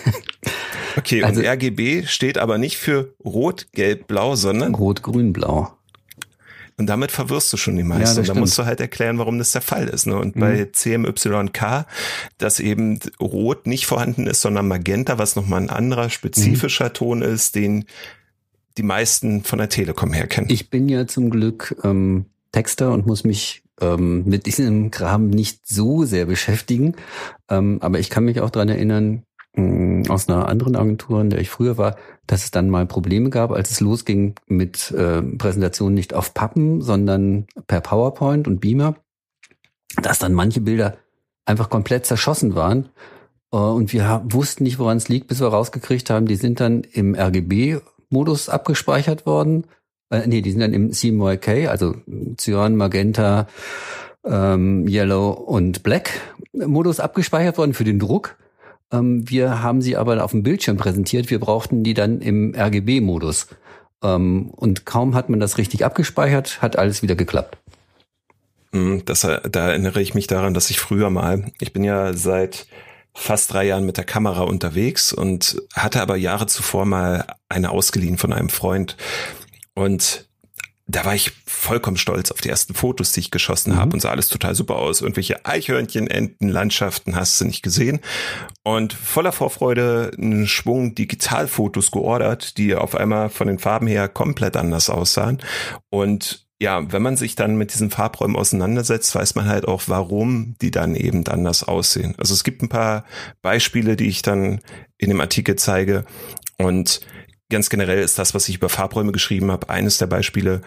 Okay, 0.98 1.24
also, 1.24 1.40
und 1.40 1.48
RGB 1.48 2.06
steht 2.06 2.38
aber 2.38 2.58
nicht 2.58 2.78
für 2.78 3.14
Rot, 3.24 3.68
Gelb, 3.74 4.08
Blau, 4.08 4.36
sondern 4.36 4.76
Rot, 4.76 5.04
Grün, 5.04 5.34
Blau. 5.34 5.76
Und 6.78 6.88
damit 6.88 7.12
verwirrst 7.12 7.54
du 7.54 7.58
schon 7.58 7.76
die 7.76 7.84
meisten. 7.84 8.16
Ja, 8.16 8.22
und 8.22 8.30
da 8.30 8.34
musst 8.34 8.58
du 8.58 8.66
halt 8.66 8.80
erklären, 8.80 9.20
warum 9.20 9.38
das 9.38 9.52
der 9.52 9.62
Fall 9.62 9.88
ist. 9.88 10.08
Ne? 10.08 10.18
Und 10.18 10.36
mhm. 10.36 10.40
bei 10.40 10.70
CMYK, 10.72 11.86
dass 12.40 12.60
eben 12.60 13.00
Rot 13.22 13.68
nicht 13.68 13.86
vorhanden 13.86 14.26
ist, 14.26 14.42
sondern 14.42 14.68
Magenta, 14.68 15.20
was 15.20 15.36
nochmal 15.36 15.62
ein 15.62 15.70
anderer 15.70 16.10
spezifischer 16.10 16.90
mhm. 16.90 16.94
Ton 16.94 17.22
ist, 17.22 17.56
den 17.56 17.86
die 18.78 18.84
meisten 18.84 19.44
von 19.44 19.60
der 19.60 19.70
Telekom 19.70 20.14
her 20.14 20.26
kennen. 20.26 20.48
Ich 20.50 20.72
bin 20.72 20.90
ja 20.90 21.06
zum 21.06 21.30
Glück 21.30 21.76
ähm, 21.84 22.26
Texter 22.52 22.92
und 22.92 23.06
muss 23.06 23.24
mich 23.24 23.64
ähm, 23.80 24.24
mit 24.26 24.48
diesem 24.48 24.90
Kram 24.90 25.30
nicht 25.30 25.68
so 25.68 26.06
sehr 26.06 26.26
beschäftigen. 26.26 26.96
Ähm, 27.50 27.78
aber 27.82 28.00
ich 28.00 28.10
kann 28.10 28.26
mich 28.26 28.42
auch 28.42 28.50
dran 28.50 28.70
erinnern, 28.70 29.24
aus 29.56 30.28
einer 30.28 30.48
anderen 30.48 30.76
Agentur, 30.76 31.22
in 31.22 31.30
der 31.30 31.40
ich 31.40 31.50
früher 31.50 31.78
war, 31.78 31.96
dass 32.26 32.44
es 32.44 32.52
dann 32.52 32.70
mal 32.70 32.86
Probleme 32.88 33.30
gab, 33.30 33.52
als 33.52 33.70
es 33.70 33.80
losging 33.80 34.36
mit 34.48 34.92
äh, 34.92 35.22
Präsentationen 35.22 35.94
nicht 35.94 36.14
auf 36.14 36.34
Pappen, 36.34 36.82
sondern 36.82 37.46
per 37.68 37.82
PowerPoint 37.82 38.48
und 38.48 38.60
Beamer, 38.60 38.96
dass 40.02 40.20
dann 40.20 40.34
manche 40.34 40.62
Bilder 40.62 40.98
einfach 41.46 41.70
komplett 41.70 42.06
zerschossen 42.06 42.56
waren. 42.56 42.90
Äh, 43.52 43.58
und 43.58 43.94
wir 43.94 44.24
wussten 44.26 44.64
nicht, 44.64 44.80
woran 44.80 44.98
es 44.98 45.10
liegt, 45.10 45.28
bis 45.28 45.40
wir 45.40 45.48
rausgekriegt 45.48 46.10
haben, 46.10 46.26
die 46.26 46.36
sind 46.36 46.60
dann 46.60 46.82
im 46.82 47.14
RGB-Modus 47.14 48.50
abgespeichert 48.50 49.26
worden 49.28 49.66
äh, 50.14 50.28
nee, 50.28 50.42
die 50.42 50.52
sind 50.52 50.62
dann 50.62 50.74
im 50.74 50.92
CMYK, 50.92 51.68
also 51.70 51.96
Cyan, 52.38 52.76
Magenta, 52.76 53.48
ähm, 54.24 54.88
Yellow 54.88 55.32
und 55.32 55.82
Black 55.82 56.12
Modus 56.54 57.00
abgespeichert 57.00 57.58
worden 57.58 57.74
für 57.74 57.84
den 57.84 57.98
Druck. 57.98 58.38
Ähm, 58.94 59.30
wir 59.30 59.62
haben 59.62 59.82
sie 59.82 59.98
aber 59.98 60.24
auf 60.24 60.32
dem 60.32 60.44
Bildschirm 60.44 60.78
präsentiert. 60.78 61.30
Wir 61.30 61.40
brauchten 61.40 61.84
die 61.84 61.94
dann 61.94 62.22
im 62.22 62.54
RGB-Modus. 62.56 63.48
Ähm, 64.04 64.52
und 64.52 64.86
kaum 64.86 65.16
hat 65.16 65.30
man 65.30 65.40
das 65.40 65.58
richtig 65.58 65.84
abgespeichert, 65.84 66.62
hat 66.62 66.78
alles 66.78 67.02
wieder 67.02 67.16
geklappt. 67.16 67.58
Hm, 68.72 69.04
das, 69.06 69.22
da 69.22 69.70
erinnere 69.70 70.02
ich 70.02 70.14
mich 70.14 70.28
daran, 70.28 70.54
dass 70.54 70.70
ich 70.70 70.80
früher 70.80 71.10
mal, 71.10 71.52
ich 71.60 71.74
bin 71.74 71.84
ja 71.84 72.14
seit 72.14 72.68
fast 73.16 73.54
drei 73.54 73.66
Jahren 73.66 73.86
mit 73.86 73.98
der 73.98 74.06
Kamera 74.06 74.42
unterwegs 74.42 75.14
und 75.14 75.62
hatte 75.74 76.02
aber 76.02 76.16
Jahre 76.16 76.48
zuvor 76.48 76.86
mal 76.86 77.26
eine 77.50 77.70
ausgeliehen 77.70 78.18
von 78.18 78.34
einem 78.34 78.50
Freund. 78.50 78.98
Und 79.76 80.28
da 80.86 81.06
war 81.06 81.16
ich 81.16 81.32
vollkommen 81.46 81.96
stolz 81.96 82.32
auf 82.32 82.42
die 82.42 82.50
ersten 82.50 82.74
Fotos, 82.74 83.14
die 83.14 83.22
ich 83.22 83.32
geschossen 83.32 83.74
mhm. 83.74 83.78
habe 83.78 83.94
und 83.94 84.02
sah 84.02 84.10
alles 84.10 84.28
total 84.28 84.54
super 84.54 84.76
aus. 84.76 85.02
Irgendwelche 85.02 85.46
Eichhörnchen, 85.46 86.08
Enten, 86.08 86.50
Landschaften 86.50 87.16
hast 87.16 87.40
du 87.40 87.46
nicht 87.46 87.64
gesehen. 87.64 88.02
Und 88.64 88.92
voller 88.92 89.32
Vorfreude 89.32 90.12
einen 90.18 90.46
Schwung 90.46 90.94
Digitalfotos 90.94 91.92
geordert, 91.92 92.58
die 92.58 92.76
auf 92.76 92.96
einmal 92.96 93.30
von 93.30 93.48
den 93.48 93.60
Farben 93.60 93.88
her 93.88 94.10
komplett 94.10 94.58
anders 94.58 94.90
aussahen. 94.90 95.42
Und 95.90 96.48
ja, 96.62 96.92
wenn 96.92 97.02
man 97.02 97.18
sich 97.18 97.36
dann 97.36 97.56
mit 97.56 97.74
diesen 97.74 97.90
Farbräumen 97.90 98.36
auseinandersetzt, 98.36 99.16
weiß 99.16 99.36
man 99.36 99.48
halt 99.48 99.68
auch, 99.68 99.84
warum 99.88 100.56
die 100.62 100.72
dann 100.72 100.96
eben 100.96 101.26
anders 101.28 101.64
aussehen. 101.64 102.14
Also 102.18 102.34
es 102.34 102.44
gibt 102.44 102.62
ein 102.62 102.70
paar 102.70 103.06
Beispiele, 103.42 103.96
die 103.96 104.08
ich 104.08 104.22
dann 104.22 104.60
in 104.98 105.10
dem 105.10 105.22
Artikel 105.22 105.56
zeige. 105.56 106.06
Und 106.58 107.02
ganz 107.54 107.70
generell 107.70 108.00
ist 108.00 108.20
das, 108.20 108.34
was 108.34 108.50
ich 108.50 108.56
über 108.56 108.70
Farbräume 108.70 109.14
geschrieben 109.14 109.52
habe, 109.52 109.70
eines 109.70 109.98
der 109.98 110.08
Beispiele 110.08 110.62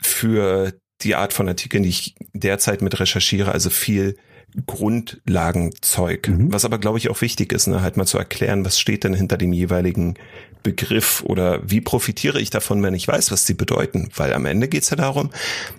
für 0.00 0.72
die 1.02 1.14
Art 1.14 1.32
von 1.32 1.48
Artikeln, 1.48 1.82
die 1.82 1.88
ich 1.88 2.14
derzeit 2.32 2.82
mit 2.82 2.98
recherchiere, 3.00 3.52
also 3.52 3.70
viel 3.70 4.16
Grundlagenzeug. 4.64 6.28
Mhm. 6.28 6.52
Was 6.52 6.64
aber, 6.64 6.78
glaube 6.78 6.98
ich, 6.98 7.10
auch 7.10 7.20
wichtig 7.20 7.52
ist, 7.52 7.66
ne, 7.66 7.82
halt 7.82 7.96
mal 7.96 8.06
zu 8.06 8.18
erklären, 8.18 8.64
was 8.64 8.78
steht 8.78 9.04
denn 9.04 9.12
hinter 9.12 9.36
dem 9.36 9.52
jeweiligen 9.52 10.14
Begriff 10.62 11.22
oder 11.24 11.60
wie 11.68 11.80
profitiere 11.80 12.40
ich 12.40 12.50
davon, 12.50 12.82
wenn 12.82 12.94
ich 12.94 13.06
weiß, 13.06 13.30
was 13.30 13.44
die 13.44 13.54
bedeuten. 13.54 14.08
Weil 14.16 14.32
am 14.32 14.46
Ende 14.46 14.68
geht's 14.68 14.90
ja 14.90 14.96
darum, 14.96 15.30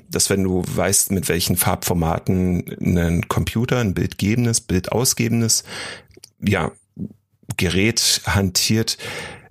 dass 0.09 0.29
wenn 0.29 0.43
du 0.43 0.63
weißt, 0.65 1.11
mit 1.11 1.27
welchen 1.27 1.57
Farbformaten 1.57 2.63
ein 2.79 3.27
Computer, 3.27 3.79
ein 3.79 3.93
bildgebendes, 3.93 4.61
bildausgebendes, 4.61 5.63
ja, 6.39 6.71
Gerät 7.55 8.21
hantiert, 8.25 8.97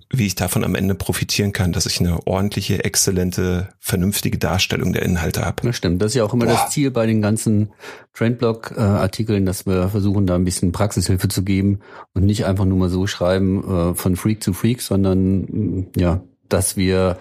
wie 0.09 0.25
ich 0.25 0.35
davon 0.35 0.63
am 0.63 0.75
Ende 0.75 0.95
profitieren 0.95 1.51
kann, 1.51 1.73
dass 1.73 1.85
ich 1.85 1.99
eine 1.99 2.25
ordentliche, 2.25 2.83
exzellente, 2.83 3.69
vernünftige 3.79 4.37
Darstellung 4.37 4.93
der 4.93 5.01
Inhalte 5.01 5.45
habe. 5.45 5.63
Das 5.65 5.75
stimmt. 5.75 6.01
Das 6.01 6.11
ist 6.11 6.15
ja 6.15 6.23
auch 6.23 6.33
immer 6.33 6.45
Boah. 6.45 6.53
das 6.53 6.69
Ziel 6.69 6.91
bei 6.91 7.05
den 7.05 7.21
ganzen 7.21 7.71
Trendblog-Artikeln, 8.13 9.45
dass 9.45 9.65
wir 9.65 9.89
versuchen, 9.89 10.25
da 10.25 10.35
ein 10.35 10.45
bisschen 10.45 10.71
Praxishilfe 10.71 11.27
zu 11.27 11.43
geben 11.43 11.79
und 12.13 12.23
nicht 12.23 12.45
einfach 12.45 12.65
nur 12.65 12.77
mal 12.77 12.89
so 12.89 13.05
schreiben 13.05 13.63
äh, 13.63 13.95
von 13.95 14.15
Freak 14.15 14.41
zu 14.41 14.53
Freak, 14.53 14.81
sondern 14.81 15.41
mm, 15.41 15.87
ja, 15.97 16.21
dass 16.47 16.77
wir 16.77 17.17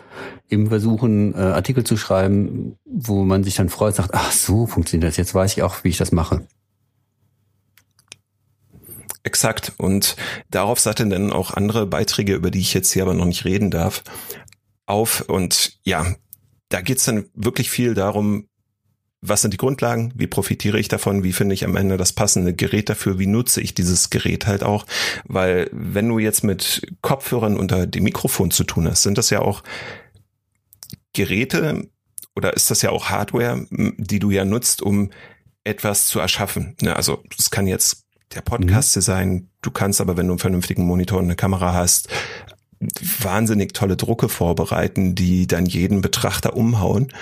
eben 0.49 0.68
versuchen, 0.68 1.35
äh, 1.35 1.38
Artikel 1.38 1.85
zu 1.85 1.96
schreiben, 1.96 2.77
wo 2.85 3.25
man 3.25 3.42
sich 3.42 3.57
dann 3.57 3.68
freut, 3.68 3.96
sagt, 3.96 4.11
ach 4.12 4.31
so 4.31 4.66
funktioniert 4.66 5.11
das, 5.11 5.16
jetzt 5.16 5.35
weiß 5.35 5.57
ich 5.57 5.62
auch, 5.62 5.83
wie 5.83 5.88
ich 5.88 5.99
das 5.99 6.12
mache. 6.12 6.46
Exakt. 9.27 9.73
Und 9.77 10.15
darauf 10.51 10.79
satteln 10.79 11.11
dann 11.11 11.33
auch 11.33 11.53
andere 11.53 11.85
Beiträge, 11.85 12.35
über 12.35 12.53
die 12.53 12.61
ich 12.61 12.73
jetzt 12.75 12.93
hier 12.93 13.03
aber 13.03 13.12
noch 13.12 13.25
nicht 13.25 13.45
reden 13.45 13.73
darf, 13.73 14.05
auf. 14.87 15.23
Und 15.23 15.81
ja, 15.83 16.15
da 16.69 16.81
geht's 16.81 17.07
dann 17.07 17.27
wirklich 17.35 17.69
viel 17.69 17.95
darum, 17.95 18.47
was 19.21 19.43
sind 19.43 19.53
die 19.53 19.57
Grundlagen, 19.57 20.12
wie 20.15 20.29
profitiere 20.29 20.79
ich 20.79 20.87
davon, 20.87 21.25
wie 21.25 21.33
finde 21.33 21.55
ich 21.55 21.65
am 21.65 21.75
Ende 21.75 21.97
das 21.97 22.12
passende 22.12 22.55
Gerät 22.55 22.89
dafür, 22.89 23.19
wie 23.19 23.27
nutze 23.27 23.61
ich 23.61 23.75
dieses 23.75 24.11
Gerät 24.11 24.47
halt 24.47 24.62
auch, 24.62 24.87
weil 25.25 25.69
wenn 25.73 26.09
du 26.09 26.21
jetzt 26.21 26.45
mit 26.45 26.87
Kopfhörern 27.01 27.57
unter 27.57 27.89
dem 27.89 28.05
Mikrofon 28.05 28.53
zu 28.53 28.62
tun 28.62 28.87
hast, 28.87 29.03
sind 29.03 29.19
das 29.19 29.31
ja 29.31 29.41
auch 29.41 29.65
Geräte 31.15 31.89
oder 32.37 32.55
ist 32.55 32.71
das 32.71 32.81
ja 32.83 32.91
auch 32.91 33.07
Hardware, 33.07 33.67
die 33.71 34.21
du 34.21 34.31
ja 34.31 34.45
nutzt, 34.45 34.83
um 34.83 35.11
etwas 35.65 36.07
zu 36.07 36.21
erschaffen. 36.21 36.77
Ne, 36.81 36.95
also 36.95 37.25
es 37.37 37.51
kann 37.51 37.67
jetzt 37.67 38.06
der 38.35 38.41
Podcast 38.41 38.97
mhm. 38.97 39.01
sein, 39.01 39.49
du 39.62 39.71
kannst 39.71 40.01
aber, 40.01 40.17
wenn 40.17 40.27
du 40.27 40.33
einen 40.33 40.39
vernünftigen 40.39 40.85
Monitor 40.85 41.19
und 41.19 41.25
eine 41.25 41.37
Kamera 41.37 41.73
hast, 41.73 42.09
wahnsinnig 43.21 43.73
tolle 43.73 43.97
Drucke 43.97 44.29
vorbereiten, 44.29 45.15
die 45.15 45.47
dann 45.47 45.67
jeden 45.67 46.01
Betrachter 46.01 46.57
umhauen. 46.57 47.12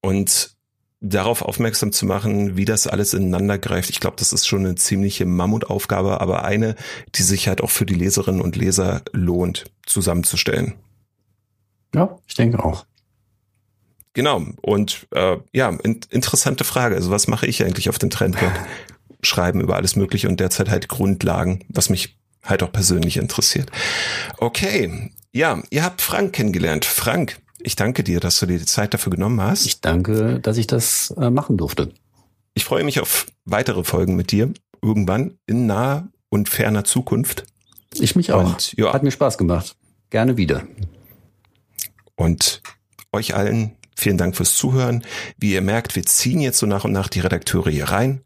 Und 0.00 0.56
darauf 1.00 1.42
aufmerksam 1.42 1.92
zu 1.92 2.06
machen, 2.06 2.56
wie 2.56 2.64
das 2.64 2.86
alles 2.86 3.14
ineinander 3.14 3.58
greift. 3.58 3.90
Ich 3.90 4.00
glaube, 4.00 4.16
das 4.18 4.32
ist 4.32 4.46
schon 4.46 4.60
eine 4.60 4.74
ziemliche 4.76 5.26
Mammutaufgabe, 5.26 6.20
aber 6.20 6.44
eine, 6.44 6.74
die 7.14 7.22
sich 7.22 7.48
halt 7.48 7.60
auch 7.60 7.70
für 7.70 7.86
die 7.86 7.94
Leserinnen 7.94 8.40
und 8.40 8.56
Leser 8.56 9.02
lohnt, 9.12 9.66
zusammenzustellen. 9.84 10.74
Ja, 11.94 12.18
ich 12.26 12.34
denke 12.34 12.64
auch. 12.64 12.86
Genau. 14.14 14.42
Und 14.62 15.06
äh, 15.10 15.36
ja, 15.52 15.68
in, 15.82 16.00
interessante 16.10 16.64
Frage. 16.64 16.96
Also 16.96 17.10
was 17.10 17.28
mache 17.28 17.46
ich 17.46 17.62
eigentlich 17.62 17.88
auf 17.88 17.98
den 17.98 18.10
Trendblog? 18.10 18.52
Schreiben 19.22 19.60
über 19.60 19.76
alles 19.76 19.96
Mögliche 19.96 20.28
und 20.28 20.40
derzeit 20.40 20.70
halt 20.70 20.88
Grundlagen, 20.88 21.64
was 21.68 21.90
mich 21.90 22.18
halt 22.42 22.62
auch 22.62 22.72
persönlich 22.72 23.16
interessiert. 23.16 23.70
Okay. 24.38 25.12
Ja, 25.32 25.62
ihr 25.70 25.84
habt 25.84 26.00
Frank 26.00 26.32
kennengelernt. 26.32 26.84
Frank, 26.84 27.38
ich 27.58 27.76
danke 27.76 28.04
dir, 28.04 28.20
dass 28.20 28.38
du 28.38 28.46
dir 28.46 28.58
die 28.58 28.64
Zeit 28.64 28.94
dafür 28.94 29.10
genommen 29.10 29.40
hast. 29.40 29.66
Ich 29.66 29.80
danke, 29.80 30.40
dass 30.40 30.56
ich 30.56 30.66
das 30.66 31.12
äh, 31.18 31.30
machen 31.30 31.56
durfte. 31.56 31.92
Ich 32.54 32.64
freue 32.64 32.84
mich 32.84 33.00
auf 33.00 33.26
weitere 33.44 33.84
Folgen 33.84 34.16
mit 34.16 34.32
dir 34.32 34.52
irgendwann 34.82 35.38
in 35.46 35.66
naher 35.66 36.08
und 36.28 36.48
ferner 36.48 36.84
Zukunft. 36.84 37.44
Ich 37.94 38.16
mich 38.16 38.32
auch. 38.32 38.52
Und, 38.52 38.72
ja. 38.76 38.92
Hat 38.92 39.02
mir 39.02 39.10
Spaß 39.10 39.36
gemacht. 39.36 39.76
Gerne 40.10 40.36
wieder. 40.36 40.62
Und 42.14 42.62
euch 43.12 43.34
allen 43.34 43.76
vielen 43.96 44.18
Dank 44.18 44.36
fürs 44.36 44.54
Zuhören. 44.54 45.04
Wie 45.38 45.52
ihr 45.52 45.62
merkt, 45.62 45.96
wir 45.96 46.04
ziehen 46.04 46.40
jetzt 46.40 46.58
so 46.58 46.66
nach 46.66 46.84
und 46.84 46.92
nach 46.92 47.08
die 47.08 47.20
Redakteure 47.20 47.70
hier 47.70 47.88
rein. 47.88 48.22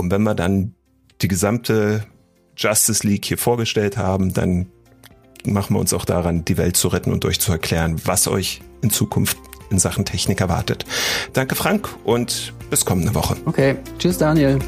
Und 0.00 0.10
wenn 0.10 0.22
wir 0.22 0.34
dann 0.34 0.74
die 1.20 1.28
gesamte 1.28 2.04
Justice 2.56 3.06
League 3.06 3.26
hier 3.26 3.38
vorgestellt 3.38 3.96
haben, 3.96 4.32
dann 4.32 4.66
machen 5.44 5.74
wir 5.74 5.80
uns 5.80 5.92
auch 5.92 6.04
daran, 6.04 6.44
die 6.44 6.56
Welt 6.56 6.76
zu 6.76 6.88
retten 6.88 7.12
und 7.12 7.24
euch 7.24 7.38
zu 7.38 7.52
erklären, 7.52 8.00
was 8.04 8.26
euch 8.26 8.60
in 8.82 8.90
Zukunft 8.90 9.36
in 9.70 9.78
Sachen 9.78 10.04
Technik 10.04 10.40
erwartet. 10.40 10.84
Danke 11.32 11.54
Frank 11.54 11.88
und 12.04 12.52
bis 12.70 12.84
kommende 12.84 13.14
Woche. 13.14 13.36
Okay, 13.46 13.76
tschüss 13.98 14.18
Daniel. 14.18 14.58